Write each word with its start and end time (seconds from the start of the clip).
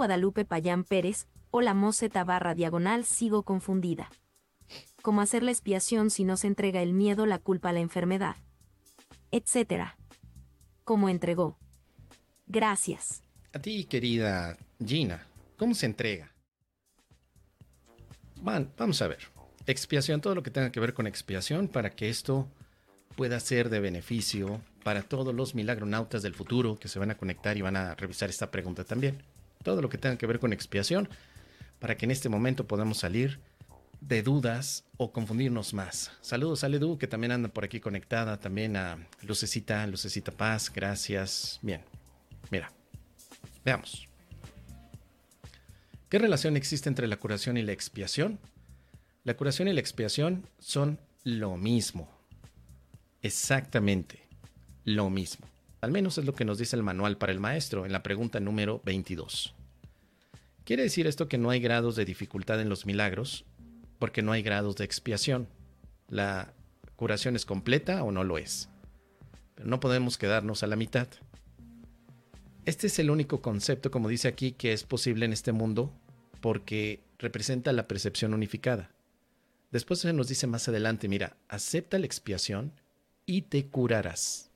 Guadalupe 0.00 0.46
Payán 0.46 0.84
Pérez, 0.84 1.26
o 1.50 1.60
la 1.60 1.74
moseta 1.74 2.24
barra 2.24 2.54
diagonal 2.54 3.04
sigo 3.04 3.42
confundida. 3.42 4.08
¿Cómo 5.02 5.20
hacer 5.20 5.42
la 5.42 5.50
expiación 5.50 6.08
si 6.08 6.24
no 6.24 6.38
se 6.38 6.46
entrega 6.46 6.80
el 6.80 6.94
miedo, 6.94 7.26
la 7.26 7.38
culpa, 7.38 7.70
la 7.70 7.80
enfermedad? 7.80 8.36
Etcétera. 9.30 9.98
¿Cómo 10.84 11.10
entregó? 11.10 11.58
Gracias. 12.46 13.22
A 13.52 13.58
ti, 13.58 13.84
querida 13.84 14.56
Gina, 14.82 15.26
¿cómo 15.58 15.74
se 15.74 15.84
entrega? 15.84 16.32
vamos 18.40 19.02
a 19.02 19.06
ver. 19.06 19.18
Expiación, 19.66 20.22
todo 20.22 20.34
lo 20.34 20.42
que 20.42 20.50
tenga 20.50 20.72
que 20.72 20.80
ver 20.80 20.94
con 20.94 21.06
expiación 21.06 21.68
para 21.68 21.90
que 21.90 22.08
esto 22.08 22.48
pueda 23.16 23.38
ser 23.38 23.68
de 23.68 23.80
beneficio 23.80 24.62
para 24.82 25.02
todos 25.02 25.34
los 25.34 25.54
milagronautas 25.54 26.22
del 26.22 26.34
futuro 26.34 26.78
que 26.78 26.88
se 26.88 26.98
van 26.98 27.10
a 27.10 27.18
conectar 27.18 27.58
y 27.58 27.60
van 27.60 27.76
a 27.76 27.94
revisar 27.96 28.30
esta 28.30 28.50
pregunta 28.50 28.84
también. 28.84 29.22
Todo 29.62 29.82
lo 29.82 29.88
que 29.88 29.98
tenga 29.98 30.16
que 30.16 30.26
ver 30.26 30.38
con 30.38 30.52
expiación 30.52 31.08
para 31.78 31.96
que 31.96 32.04
en 32.04 32.10
este 32.10 32.28
momento 32.28 32.66
podamos 32.66 32.98
salir 32.98 33.40
de 34.00 34.22
dudas 34.22 34.84
o 34.96 35.12
confundirnos 35.12 35.74
más. 35.74 36.10
Saludos 36.20 36.64
a 36.64 36.68
Ledu, 36.68 36.98
que 36.98 37.06
también 37.06 37.32
anda 37.32 37.48
por 37.48 37.64
aquí 37.64 37.80
conectada, 37.80 38.38
también 38.38 38.76
a 38.76 39.06
Lucecita, 39.22 39.86
Lucecita 39.86 40.32
Paz, 40.32 40.72
gracias. 40.74 41.58
Bien, 41.62 41.82
mira, 42.50 42.72
veamos. 43.64 44.08
¿Qué 46.08 46.18
relación 46.18 46.56
existe 46.56 46.88
entre 46.88 47.06
la 47.06 47.18
curación 47.18 47.56
y 47.56 47.62
la 47.62 47.72
expiación? 47.72 48.38
La 49.22 49.36
curación 49.36 49.68
y 49.68 49.72
la 49.72 49.80
expiación 49.80 50.46
son 50.58 50.98
lo 51.24 51.56
mismo. 51.56 52.08
Exactamente 53.22 54.26
lo 54.84 55.10
mismo. 55.10 55.46
Al 55.80 55.92
menos 55.92 56.18
es 56.18 56.24
lo 56.24 56.34
que 56.34 56.44
nos 56.44 56.58
dice 56.58 56.76
el 56.76 56.82
manual 56.82 57.16
para 57.16 57.32
el 57.32 57.40
maestro 57.40 57.86
en 57.86 57.92
la 57.92 58.02
pregunta 58.02 58.38
número 58.38 58.82
22. 58.84 59.54
¿Quiere 60.64 60.82
decir 60.82 61.06
esto 61.06 61.26
que 61.26 61.38
no 61.38 61.50
hay 61.50 61.60
grados 61.60 61.96
de 61.96 62.04
dificultad 62.04 62.60
en 62.60 62.68
los 62.68 62.84
milagros? 62.84 63.44
Porque 63.98 64.22
no 64.22 64.32
hay 64.32 64.42
grados 64.42 64.76
de 64.76 64.84
expiación. 64.84 65.48
La 66.08 66.52
curación 66.96 67.34
es 67.34 67.46
completa 67.46 68.04
o 68.04 68.12
no 68.12 68.24
lo 68.24 68.36
es. 68.36 68.68
Pero 69.54 69.68
no 69.68 69.80
podemos 69.80 70.18
quedarnos 70.18 70.62
a 70.62 70.66
la 70.66 70.76
mitad. 70.76 71.08
Este 72.66 72.88
es 72.88 72.98
el 72.98 73.10
único 73.10 73.40
concepto, 73.40 73.90
como 73.90 74.08
dice 74.08 74.28
aquí, 74.28 74.52
que 74.52 74.74
es 74.74 74.84
posible 74.84 75.24
en 75.24 75.32
este 75.32 75.52
mundo 75.52 75.92
porque 76.42 77.00
representa 77.18 77.72
la 77.72 77.88
percepción 77.88 78.34
unificada. 78.34 78.90
Después 79.70 80.00
se 80.00 80.12
nos 80.12 80.28
dice 80.28 80.46
más 80.46 80.68
adelante, 80.68 81.08
mira, 81.08 81.36
acepta 81.48 81.98
la 81.98 82.06
expiación 82.06 82.72
y 83.24 83.42
te 83.42 83.66
curarás. 83.66 84.49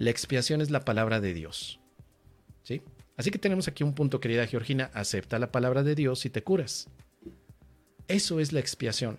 La 0.00 0.08
expiación 0.08 0.62
es 0.62 0.70
la 0.70 0.86
palabra 0.86 1.20
de 1.20 1.34
Dios. 1.34 1.78
¿Sí? 2.62 2.80
Así 3.18 3.30
que 3.30 3.38
tenemos 3.38 3.68
aquí 3.68 3.84
un 3.84 3.94
punto, 3.94 4.18
querida 4.18 4.46
Georgina, 4.46 4.90
acepta 4.94 5.38
la 5.38 5.52
palabra 5.52 5.82
de 5.82 5.94
Dios 5.94 6.24
y 6.24 6.30
te 6.30 6.42
curas. 6.42 6.88
Eso 8.08 8.40
es 8.40 8.54
la 8.54 8.60
expiación. 8.60 9.18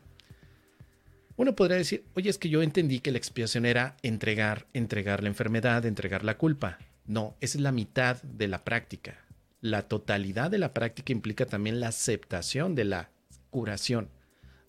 Uno 1.36 1.56
podría 1.56 1.78
decir, 1.78 2.04
oye, 2.16 2.32
es 2.32 2.40
que 2.40 2.50
yo 2.50 2.64
entendí 2.64 3.00
que 3.00 3.12
la 3.12 3.20
expiación 3.20 3.68
era 3.68 3.96
entregar, 4.02 4.66
entregar 4.74 5.22
la 5.22 5.30
enfermedad, 5.30 5.86
entregar 5.86 6.24
la 6.24 6.40
culpa. 6.40 6.80
No, 7.06 7.36
esa 7.42 7.60
es 7.60 7.62
la 7.62 7.72
mitad 7.72 8.20
de 8.24 8.48
la 8.48 8.64
práctica. 8.64 9.24
La 9.60 9.84
totalidad 9.84 10.50
de 10.50 10.58
la 10.58 10.74
práctica 10.74 11.14
implica 11.14 11.46
también 11.46 11.80
la 11.80 11.90
aceptación 11.90 12.74
de 12.74 12.86
la 12.86 13.12
curación. 13.52 14.10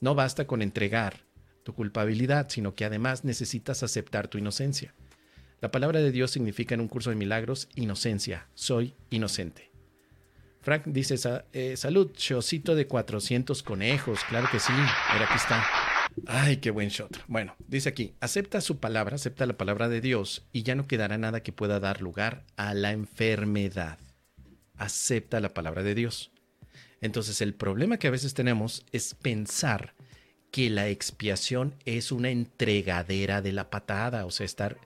No 0.03 0.15
basta 0.15 0.47
con 0.47 0.61
entregar 0.61 1.25
tu 1.63 1.73
culpabilidad, 1.73 2.51
sino 2.51 2.75
que 2.75 2.85
además 2.85 3.25
necesitas 3.25 3.83
aceptar 3.83 4.29
tu 4.29 4.37
inocencia. 4.37 4.93
La 5.63 5.71
palabra 5.71 6.01
de 6.01 6.11
Dios 6.11 6.33
significa 6.33 6.75
en 6.75 6.81
un 6.81 6.89
curso 6.89 7.11
de 7.11 7.17
milagros 7.17 7.69
inocencia, 7.77 8.49
soy 8.53 8.95
inocente. 9.11 9.71
Frank 10.61 10.83
dice, 10.87 11.15
eh, 11.53 11.77
salud, 11.77 12.11
showcito 12.17 12.75
de 12.75 12.89
400 12.89 13.63
conejos, 13.63 14.25
claro 14.29 14.49
que 14.51 14.59
sí, 14.59 14.73
mira 14.73 15.25
aquí 15.25 15.37
está. 15.37 15.65
Ay, 16.27 16.57
qué 16.57 16.73
buen 16.73 16.89
shot. 16.89 17.17
Bueno, 17.29 17.55
dice 17.69 17.89
aquí, 17.89 18.13
acepta 18.19 18.61
su 18.61 18.81
palabra, 18.81 19.15
acepta 19.15 19.47
la 19.47 19.57
palabra 19.57 19.89
de 19.89 20.01
Dios 20.01 20.45
y 20.53 20.65
ya 20.65 20.75
no 20.75 20.89
quedará 20.89 21.17
nada 21.17 21.45
que 21.45 21.53
pueda 21.53 21.79
dar 21.79 22.03
lugar 22.03 22.45
a 22.57 22.75
la 22.75 22.91
enfermedad. 22.91 24.01
Acepta 24.77 25.39
la 25.39 25.55
palabra 25.55 25.85
de 25.85 25.95
Dios. 25.95 26.33
Entonces 27.01 27.41
el 27.41 27.55
problema 27.55 27.99
que 27.99 28.09
a 28.09 28.13
veces 28.13 28.35
tenemos 28.35 28.85
es 28.91 29.15
pensar 29.15 29.95
que 30.51 30.71
la 30.71 30.89
expiación 30.89 31.77
es 31.85 32.11
una 32.11 32.31
entregadera 32.31 33.43
de 33.43 33.53
la 33.53 33.71
patada, 33.71 34.27
o 34.27 34.33
sea, 34.33 34.45
estar 34.45 34.79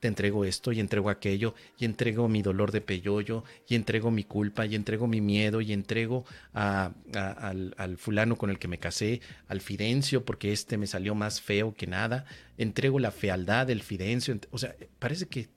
te 0.00 0.08
entrego 0.08 0.44
esto 0.44 0.72
y 0.72 0.80
entrego 0.80 1.10
aquello 1.10 1.54
y 1.78 1.84
entrego 1.84 2.26
mi 2.26 2.42
dolor 2.42 2.72
de 2.72 2.80
peyoyo 2.80 3.44
y 3.68 3.74
entrego 3.74 4.10
mi 4.10 4.24
culpa 4.24 4.64
y 4.66 4.74
entrego 4.74 5.06
mi 5.06 5.20
miedo 5.20 5.60
y 5.60 5.72
entrego 5.72 6.24
al, 6.54 7.74
al, 7.76 7.98
fulano 7.98 8.36
con 8.36 8.50
el 8.50 8.58
que 8.58 8.66
me 8.66 8.78
casé, 8.78 9.20
al 9.46 9.60
Fidencio 9.60 10.24
porque 10.24 10.52
este 10.52 10.78
me 10.78 10.86
salió 10.86 11.14
más 11.14 11.40
feo 11.40 11.74
que 11.74 11.86
nada, 11.86 12.24
entrego 12.56 12.98
la 12.98 13.10
fealdad 13.10 13.66
del 13.66 13.82
Fidencio, 13.82 14.38
o 14.50 14.58
sea, 14.58 14.74
parece 14.98 15.28
que 15.28 15.48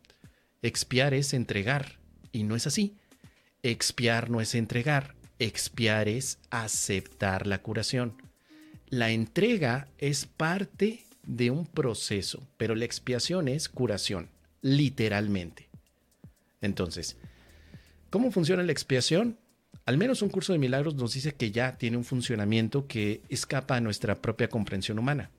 expiar 0.61 1.13
es 1.13 1.33
entregar 1.33 1.99
y 2.33 2.43
no 2.43 2.55
es 2.55 2.67
así. 2.67 2.97
Expiar 3.61 4.29
no 4.29 4.41
es 4.41 4.55
entregar, 4.55 5.15
expiar 5.39 6.09
es 6.09 6.39
aceptar 6.49 7.47
la 7.47 7.61
curación. 7.61 8.21
La 8.89 9.11
entrega 9.11 9.87
es 9.97 10.25
parte 10.25 11.05
de 11.25 11.51
un 11.51 11.65
proceso, 11.65 12.47
pero 12.57 12.75
la 12.75 12.85
expiación 12.85 13.47
es 13.47 13.69
curación, 13.69 14.29
literalmente. 14.61 15.69
Entonces, 16.61 17.17
¿cómo 18.09 18.31
funciona 18.31 18.63
la 18.63 18.71
expiación? 18.71 19.37
Al 19.85 19.97
menos 19.97 20.21
un 20.21 20.29
curso 20.29 20.53
de 20.53 20.59
milagros 20.59 20.95
nos 20.95 21.13
dice 21.13 21.33
que 21.33 21.51
ya 21.51 21.77
tiene 21.77 21.97
un 21.97 22.05
funcionamiento 22.05 22.87
que 22.87 23.21
escapa 23.29 23.75
a 23.75 23.81
nuestra 23.81 24.21
propia 24.21 24.49
comprensión 24.49 24.99
humana. 24.99 25.29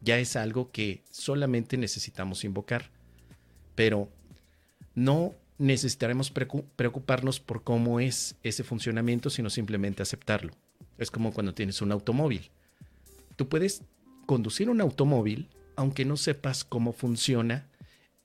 Ya 0.00 0.18
es 0.18 0.36
algo 0.36 0.70
que 0.70 1.02
solamente 1.10 1.76
necesitamos 1.76 2.44
invocar. 2.44 2.90
Pero 3.74 4.08
no 4.94 5.34
necesitaremos 5.58 6.30
preocuparnos 6.30 7.40
por 7.40 7.64
cómo 7.64 8.00
es 8.00 8.36
ese 8.42 8.62
funcionamiento, 8.62 9.28
sino 9.28 9.50
simplemente 9.50 10.02
aceptarlo. 10.02 10.52
Es 10.96 11.10
como 11.10 11.32
cuando 11.32 11.52
tienes 11.52 11.82
un 11.82 11.92
automóvil. 11.92 12.50
Tú 13.36 13.48
puedes 13.48 13.82
conducir 14.26 14.70
un 14.70 14.80
automóvil 14.80 15.48
aunque 15.76 16.04
no 16.04 16.18
sepas 16.18 16.62
cómo 16.64 16.92
funciona 16.92 17.66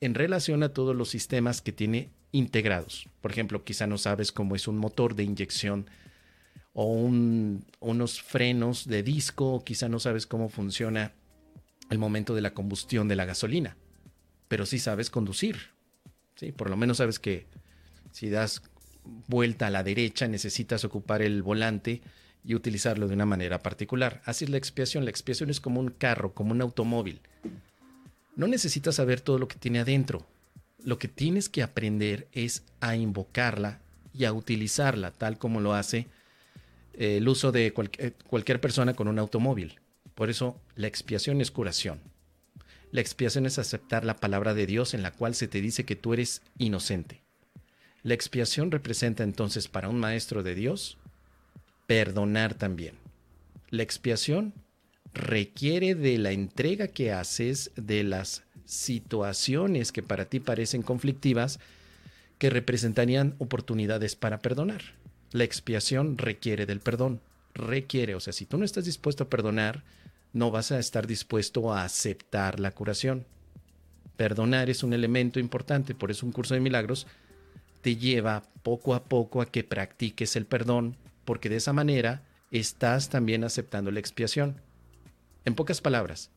en 0.02 0.14
relación 0.14 0.62
a 0.62 0.74
todos 0.74 0.94
los 0.96 1.10
sistemas 1.10 1.62
que 1.62 1.72
tiene 1.72 2.10
integrados. 2.34 3.08
Por 3.22 3.32
ejemplo, 3.32 3.64
quizá 3.64 3.88
no 3.88 3.98
sabes 3.98 4.34
cómo 4.34 4.56
es 4.56 4.68
un 4.68 4.78
motor 4.78 5.16
de 5.16 5.24
inyección 5.24 5.90
o 6.74 6.86
unos 6.86 8.22
frenos 8.22 8.88
de 8.88 9.04
disco, 9.04 9.64
quizá 9.64 9.88
no 9.88 10.00
sabes 10.00 10.28
cómo 10.28 10.50
funciona 10.50 11.14
el 11.90 11.98
momento 11.98 12.36
de 12.36 12.42
la 12.42 12.54
combustión 12.54 13.08
de 13.08 13.16
la 13.16 13.24
gasolina, 13.24 13.78
pero 14.50 14.66
sí 14.66 14.78
sabes 14.78 15.10
conducir. 15.10 15.56
¿sí? 16.36 16.52
Por 16.52 16.70
lo 16.70 16.76
menos 16.76 16.98
sabes 16.98 17.20
que 17.20 17.48
si 18.12 18.30
das 18.30 18.64
vuelta 19.28 19.68
a 19.68 19.72
la 19.72 19.84
derecha 19.84 20.28
necesitas 20.28 20.84
ocupar 20.84 21.22
el 21.22 21.42
volante 21.42 22.02
y 22.46 22.56
utilizarlo 22.56 23.08
de 23.08 23.16
una 23.16 23.26
manera 23.26 23.64
particular. 23.64 24.22
Así 24.26 24.46
es 24.46 24.52
la 24.52 24.58
expiación. 24.58 25.04
La 25.04 25.10
expiación 25.10 25.50
es 25.50 25.60
como 25.60 25.80
un 25.80 25.90
carro, 25.90 26.34
como 26.34 26.52
un 26.52 26.62
automóvil. 26.62 27.22
No 28.36 28.48
necesitas 28.48 28.96
saber 28.96 29.22
todo 29.22 29.40
lo 29.40 29.48
que 29.48 29.58
tiene 29.58 29.80
adentro. 29.80 30.26
Lo 30.84 31.00
que 31.00 31.08
tienes 31.08 31.50
que 31.50 31.64
aprender 31.64 32.28
es 32.32 32.64
a 32.80 32.96
invocarla 32.96 33.80
y 34.14 34.26
a 34.26 34.34
utilizarla, 34.34 35.12
tal 35.12 35.38
como 35.38 35.60
lo 35.60 35.74
hace 35.74 36.08
eh, 36.94 37.18
el 37.18 37.28
uso 37.28 37.52
de 37.52 37.74
eh, 37.98 38.14
cualquier 38.28 38.62
persona 38.62 38.94
con 38.94 39.08
un 39.08 39.18
automóvil. 39.18 39.80
Por 40.14 40.30
eso 40.30 40.60
la 40.76 40.88
expiación 40.88 41.42
es 41.42 41.52
curación. 41.52 42.00
La 42.92 43.02
expiación 43.02 43.46
es 43.46 43.58
aceptar 43.58 44.06
la 44.06 44.18
palabra 44.18 44.54
de 44.54 44.68
Dios 44.68 44.94
en 44.94 45.02
la 45.02 45.12
cual 45.12 45.34
se 45.36 45.48
te 45.48 45.60
dice 45.60 45.84
que 45.84 45.96
tú 45.96 46.14
eres 46.14 46.42
inocente. 46.58 47.22
La 48.04 48.14
expiación 48.14 48.70
representa 48.70 49.24
entonces 49.24 49.68
para 49.68 49.90
un 49.90 50.00
maestro 50.00 50.44
de 50.44 50.54
Dios 50.54 50.98
perdonar 51.88 52.54
también. 52.54 52.96
La 53.70 53.84
expiación 53.84 54.54
requiere 55.14 55.96
de 55.96 56.18
la 56.18 56.32
entrega 56.32 56.88
que 56.88 57.12
haces 57.12 57.72
de 57.76 58.04
las 58.04 58.44
situaciones 58.66 59.92
que 59.92 60.04
para 60.04 60.26
ti 60.26 60.40
parecen 60.40 60.82
conflictivas 60.82 61.60
que 62.38 62.50
representarían 62.50 63.36
oportunidades 63.38 64.16
para 64.16 64.40
perdonar. 64.40 64.82
La 65.32 65.44
expiación 65.44 66.18
requiere 66.18 66.66
del 66.66 66.80
perdón, 66.80 67.22
requiere, 67.54 68.16
o 68.16 68.20
sea, 68.20 68.34
si 68.34 68.46
tú 68.46 68.58
no 68.58 68.66
estás 68.66 68.86
dispuesto 68.86 69.24
a 69.24 69.30
perdonar, 69.30 69.84
no 70.34 70.52
vas 70.52 70.72
a 70.72 70.80
estar 70.80 71.08
dispuesto 71.08 71.74
a 71.74 71.84
aceptar 71.84 72.60
la 72.60 72.72
curación. 72.72 73.26
Perdonar 74.18 74.70
es 74.70 74.84
un 74.84 74.94
elemento 74.94 75.40
importante, 75.40 75.96
por 75.96 76.12
eso 76.12 76.26
un 76.26 76.32
curso 76.32 76.54
de 76.54 76.60
milagros 76.60 77.08
te 77.82 77.96
lleva 77.96 78.44
poco 78.64 78.96
a 78.96 79.04
poco 79.04 79.42
a 79.42 79.46
que 79.46 79.64
practiques 79.64 80.36
el 80.36 80.46
perdón, 80.46 80.98
porque 81.26 81.50
de 81.50 81.58
esa 81.58 81.74
manera 81.74 82.24
estás 82.52 83.10
también 83.10 83.44
aceptando 83.44 83.92
la 83.92 84.00
expiación. 84.00 84.62
En 85.44 85.56
pocas 85.56 85.82
palabras, 85.82 86.32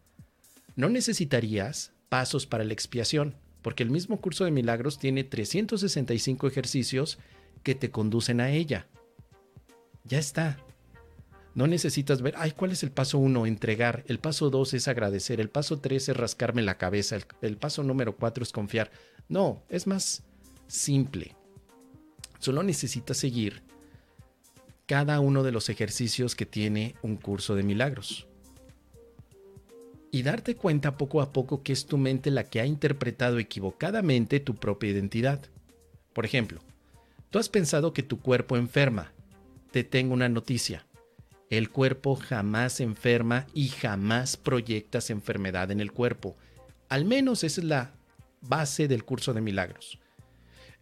no 0.74 0.88
necesitarías 0.88 1.92
pasos 2.08 2.46
para 2.46 2.64
la 2.64 2.72
expiación, 2.72 3.36
porque 3.62 3.82
el 3.82 3.90
mismo 3.90 4.20
curso 4.20 4.44
de 4.44 4.50
milagros 4.50 4.98
tiene 4.98 5.24
365 5.24 6.46
ejercicios 6.46 7.18
que 7.62 7.74
te 7.74 7.90
conducen 7.90 8.40
a 8.40 8.50
ella. 8.50 8.86
Ya 10.04 10.18
está. 10.18 10.58
No 11.54 11.66
necesitas 11.66 12.22
ver, 12.22 12.34
ay, 12.38 12.52
¿cuál 12.52 12.70
es 12.70 12.82
el 12.82 12.92
paso 12.92 13.18
uno? 13.18 13.44
Entregar. 13.44 14.04
El 14.06 14.20
paso 14.20 14.48
dos 14.48 14.74
es 14.74 14.86
agradecer. 14.86 15.40
El 15.40 15.50
paso 15.50 15.80
tres 15.80 16.08
es 16.08 16.16
rascarme 16.16 16.62
la 16.62 16.78
cabeza. 16.78 17.16
El, 17.16 17.24
el 17.42 17.56
paso 17.56 17.82
número 17.82 18.16
cuatro 18.16 18.44
es 18.44 18.52
confiar. 18.52 18.90
No, 19.28 19.64
es 19.68 19.86
más 19.86 20.22
simple. 20.68 21.34
Solo 22.38 22.62
necesitas 22.62 23.16
seguir 23.16 23.62
cada 24.88 25.20
uno 25.20 25.42
de 25.42 25.52
los 25.52 25.68
ejercicios 25.68 26.34
que 26.34 26.46
tiene 26.46 26.94
un 27.02 27.16
curso 27.16 27.54
de 27.54 27.62
milagros. 27.62 28.26
Y 30.10 30.22
darte 30.22 30.56
cuenta 30.56 30.96
poco 30.96 31.20
a 31.20 31.30
poco 31.30 31.62
que 31.62 31.74
es 31.74 31.84
tu 31.84 31.98
mente 31.98 32.30
la 32.30 32.44
que 32.44 32.62
ha 32.62 32.66
interpretado 32.66 33.38
equivocadamente 33.38 34.40
tu 34.40 34.54
propia 34.54 34.88
identidad. 34.88 35.42
Por 36.14 36.24
ejemplo, 36.24 36.60
tú 37.28 37.38
has 37.38 37.50
pensado 37.50 37.92
que 37.92 38.02
tu 38.02 38.18
cuerpo 38.18 38.56
enferma. 38.56 39.12
Te 39.72 39.84
tengo 39.84 40.14
una 40.14 40.30
noticia. 40.30 40.86
El 41.50 41.68
cuerpo 41.68 42.16
jamás 42.16 42.80
enferma 42.80 43.46
y 43.52 43.68
jamás 43.68 44.38
proyectas 44.38 45.10
enfermedad 45.10 45.70
en 45.70 45.80
el 45.80 45.92
cuerpo. 45.92 46.34
Al 46.88 47.04
menos 47.04 47.44
es 47.44 47.62
la 47.62 47.92
base 48.40 48.88
del 48.88 49.04
curso 49.04 49.34
de 49.34 49.42
milagros. 49.42 49.98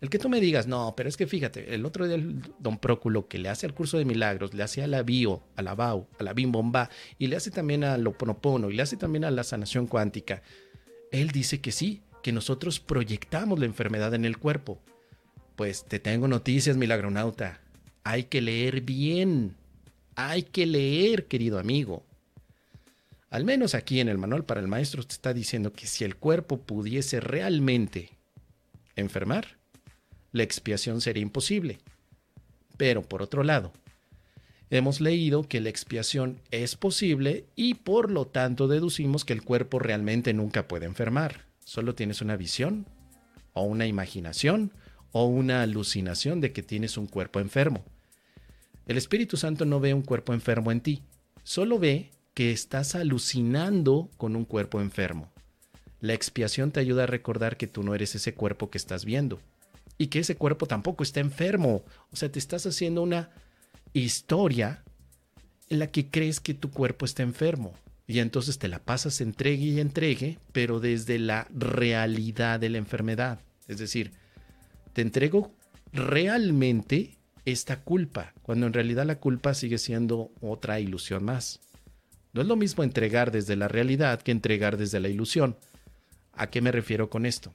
El 0.01 0.11
que 0.11 0.19
tú 0.19 0.29
me 0.29 0.41
digas, 0.41 0.67
no, 0.67 0.95
pero 0.95 1.09
es 1.09 1.17
que 1.17 1.27
fíjate, 1.27 1.75
el 1.75 1.87
otro 1.87 2.07
día 2.07 2.17
el 2.17 2.43
don 2.59 2.79
Próculo 2.79 3.29
que 3.29 3.39
le 3.39 3.49
hace 3.49 3.65
al 3.65 3.73
curso 3.73 3.97
de 3.97 4.05
milagros, 4.05 4.53
le 4.53 4.63
hace 4.63 4.83
a 4.83 4.87
la 4.87 5.03
bio, 5.03 5.43
a 5.57 5.63
la 5.63 5.75
BAU, 5.75 6.07
a 6.19 6.23
la 6.23 6.35
BIM-BOMBA, 6.35 6.91
y 7.19 7.29
le 7.29 7.37
hace 7.37 7.51
también 7.51 7.83
a 7.83 7.97
lo 7.97 8.13
Ponopono, 8.13 8.71
y 8.71 8.75
le 8.75 8.83
hace 8.83 8.99
también 8.99 9.25
a 9.25 9.31
la 9.31 9.43
sanación 9.43 9.87
cuántica. 9.87 10.43
Él 11.13 11.31
dice 11.31 11.63
que 11.63 11.73
sí, 11.73 12.03
que 12.23 12.33
nosotros 12.33 12.79
proyectamos 12.79 13.59
la 13.59 13.67
enfermedad 13.67 14.13
en 14.13 14.25
el 14.25 14.37
cuerpo. 14.37 14.81
Pues 15.55 15.85
te 15.85 15.99
tengo 15.99 16.29
noticias, 16.29 16.77
milagronauta. 16.77 17.61
Hay 18.05 18.25
que 18.25 18.43
leer 18.43 18.83
bien. 18.83 19.57
Hay 20.15 20.43
que 20.43 20.67
leer, 20.67 21.27
querido 21.27 21.59
amigo. 21.59 22.05
Al 23.31 23.45
menos 23.45 23.75
aquí 23.75 24.01
en 24.01 24.09
el 24.09 24.19
manual 24.19 24.45
para 24.45 24.61
el 24.61 24.69
maestro 24.69 25.03
te 25.05 25.13
está 25.13 25.33
diciendo 25.33 25.73
que 25.73 25.87
si 25.87 26.05
el 26.05 26.17
cuerpo 26.17 26.59
pudiese 26.59 27.21
realmente 27.21 28.11
enfermar, 28.97 29.57
la 30.37 30.43
expiación 30.43 31.01
sería 31.01 31.23
imposible. 31.23 31.79
Pero 32.77 33.03
por 33.03 33.23
otro 33.23 33.43
lado, 33.43 33.73
hemos 34.71 35.01
leído 35.01 35.49
que 35.49 35.61
la 35.61 35.71
expiación 35.71 36.41
es 36.51 36.77
posible 36.77 37.47
y 37.57 37.75
por 37.75 38.11
lo 38.11 38.27
tanto 38.27 38.69
deducimos 38.69 39.25
que 39.25 39.33
el 39.33 39.43
cuerpo 39.43 39.79
realmente 39.79 40.35
nunca 40.35 40.69
puede 40.69 40.87
enfermar. 40.87 41.47
Solo 41.65 41.95
tienes 41.95 42.21
una 42.21 42.37
visión 42.37 42.87
o 43.55 43.63
una 43.63 43.87
imaginación 43.87 44.73
o 45.13 45.25
una 45.25 45.63
alucinación 45.63 46.41
de 46.41 46.53
que 46.53 46.63
tienes 46.63 46.99
un 46.99 47.07
cuerpo 47.07 47.41
enfermo. 47.41 47.85
El 48.87 48.99
Espíritu 48.99 49.37
Santo 49.37 49.65
no 49.65 49.81
ve 49.81 49.95
un 49.95 50.03
cuerpo 50.03 50.35
enfermo 50.35 50.71
en 50.71 50.81
ti, 50.81 51.03
solo 51.43 51.79
ve 51.79 52.11
que 52.35 52.53
estás 52.53 52.95
alucinando 52.95 54.11
con 54.19 54.37
un 54.37 54.45
cuerpo 54.45 54.81
enfermo. 54.81 55.33
La 56.01 56.13
expiación 56.13 56.71
te 56.71 56.81
ayuda 56.81 57.05
a 57.05 57.07
recordar 57.07 57.57
que 57.57 57.67
tú 57.67 57.83
no 57.83 57.95
eres 57.95 58.15
ese 58.15 58.35
cuerpo 58.35 58.71
que 58.71 58.77
estás 58.77 59.07
viendo 59.07 59.41
y 59.99 60.09
que 60.09 60.21
ese 60.21 60.37
cuerpo 60.37 60.67
tampoco 60.67 61.03
está 61.03 61.21
enfermo. 61.21 61.85
O 62.11 62.17
sea, 62.17 62.31
te 62.31 62.39
estás 62.39 62.67
haciendo 62.67 63.03
una 63.03 63.31
historia 63.93 64.85
en 65.69 65.79
la 65.79 65.89
que 65.89 66.11
crees 66.11 66.41
que 66.41 66.55
tu 66.55 66.71
cuerpo 66.71 67.05
está 67.05 67.23
enfermo. 67.23 67.73
Y 68.07 68.21
entonces 68.21 68.59
te 68.59 68.69
la 68.69 68.79
pasas 68.79 69.21
entregue 69.21 69.65
y 69.65 69.81
entregue, 69.81 70.39
pero 70.53 70.79
desde 70.79 71.19
la 71.19 71.49
realidad 71.53 72.61
de 72.61 72.69
la 72.69 72.79
enfermedad. 72.79 73.41
Es 73.67 73.79
decir, 73.79 74.13
te 74.93 75.03
entrego 75.03 75.53
realmente 75.93 77.17
esta 77.45 77.81
culpa, 77.83 78.33
cuando 78.43 78.67
en 78.67 78.73
realidad 78.73 79.07
la 79.07 79.19
culpa 79.19 79.55
sigue 79.55 79.79
siendo 79.79 80.31
otra 80.41 80.79
ilusión 80.79 81.25
más. 81.25 81.61
No 82.33 82.43
es 82.43 82.49
lo 82.49 82.57
mismo 82.57 82.85
entregar 82.85 83.31
desde 83.31 83.57
la 83.57 83.67
realidad 83.67 84.21
que 84.21 84.31
entregar 84.31 84.77
desde 84.77 85.01
la 85.01 85.09
ilusión. 85.09 85.57
¿A 86.33 86.49
qué 86.49 86.61
me 86.61 86.71
refiero 86.71 87.09
con 87.09 87.25
esto? 87.25 87.55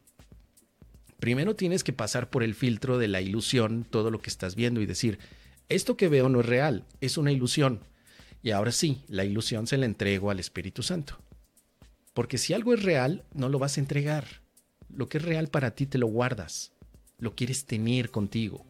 Primero 1.21 1.55
tienes 1.55 1.83
que 1.83 1.93
pasar 1.93 2.31
por 2.31 2.41
el 2.41 2.55
filtro 2.55 2.97
de 2.97 3.07
la 3.07 3.21
ilusión, 3.21 3.85
todo 3.87 4.09
lo 4.09 4.19
que 4.19 4.31
estás 4.31 4.55
viendo 4.55 4.81
y 4.81 4.87
decir, 4.87 5.19
esto 5.69 5.95
que 5.95 6.09
veo 6.09 6.29
no 6.29 6.39
es 6.39 6.47
real, 6.47 6.83
es 6.99 7.15
una 7.17 7.31
ilusión. 7.31 7.79
Y 8.41 8.49
ahora 8.49 8.71
sí, 8.71 9.03
la 9.07 9.23
ilusión 9.23 9.67
se 9.67 9.77
la 9.77 9.85
entrego 9.85 10.31
al 10.31 10.39
Espíritu 10.39 10.81
Santo. 10.81 11.19
Porque 12.15 12.39
si 12.39 12.53
algo 12.53 12.73
es 12.73 12.81
real, 12.81 13.23
no 13.35 13.49
lo 13.49 13.59
vas 13.59 13.77
a 13.77 13.81
entregar. 13.81 14.41
Lo 14.89 15.09
que 15.09 15.19
es 15.19 15.23
real 15.23 15.47
para 15.47 15.75
ti 15.75 15.85
te 15.85 15.99
lo 15.99 16.07
guardas. 16.07 16.73
Lo 17.19 17.35
quieres 17.35 17.65
tener 17.65 18.09
contigo. 18.09 18.65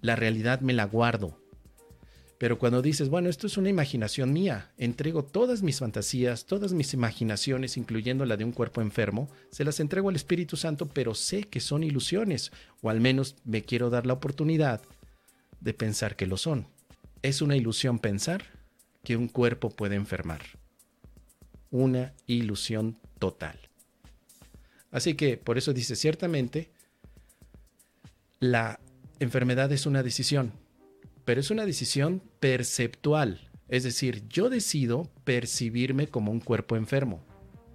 La 0.00 0.16
realidad 0.16 0.62
me 0.62 0.72
la 0.72 0.86
guardo. 0.86 1.41
Pero 2.42 2.58
cuando 2.58 2.82
dices, 2.82 3.08
bueno, 3.08 3.28
esto 3.28 3.46
es 3.46 3.56
una 3.56 3.68
imaginación 3.68 4.32
mía, 4.32 4.72
entrego 4.76 5.22
todas 5.22 5.62
mis 5.62 5.78
fantasías, 5.78 6.44
todas 6.44 6.72
mis 6.72 6.92
imaginaciones, 6.92 7.76
incluyendo 7.76 8.24
la 8.24 8.36
de 8.36 8.42
un 8.42 8.50
cuerpo 8.50 8.82
enfermo, 8.82 9.30
se 9.52 9.62
las 9.62 9.78
entrego 9.78 10.08
al 10.08 10.16
Espíritu 10.16 10.56
Santo, 10.56 10.86
pero 10.86 11.14
sé 11.14 11.44
que 11.44 11.60
son 11.60 11.84
ilusiones, 11.84 12.50
o 12.80 12.90
al 12.90 13.00
menos 13.00 13.36
me 13.44 13.62
quiero 13.62 13.90
dar 13.90 14.06
la 14.06 14.14
oportunidad 14.14 14.82
de 15.60 15.72
pensar 15.72 16.16
que 16.16 16.26
lo 16.26 16.36
son. 16.36 16.66
Es 17.22 17.42
una 17.42 17.54
ilusión 17.54 18.00
pensar 18.00 18.42
que 19.04 19.16
un 19.16 19.28
cuerpo 19.28 19.70
puede 19.70 19.94
enfermar. 19.94 20.42
Una 21.70 22.12
ilusión 22.26 22.98
total. 23.20 23.56
Así 24.90 25.14
que 25.14 25.36
por 25.36 25.58
eso 25.58 25.72
dice 25.72 25.94
ciertamente, 25.94 26.72
la 28.40 28.80
enfermedad 29.20 29.70
es 29.70 29.86
una 29.86 30.02
decisión 30.02 30.60
pero 31.24 31.40
es 31.40 31.50
una 31.50 31.66
decisión 31.66 32.22
perceptual. 32.40 33.50
Es 33.68 33.84
decir, 33.84 34.28
yo 34.28 34.50
decido 34.50 35.10
percibirme 35.24 36.08
como 36.08 36.30
un 36.30 36.40
cuerpo 36.40 36.76
enfermo. 36.76 37.24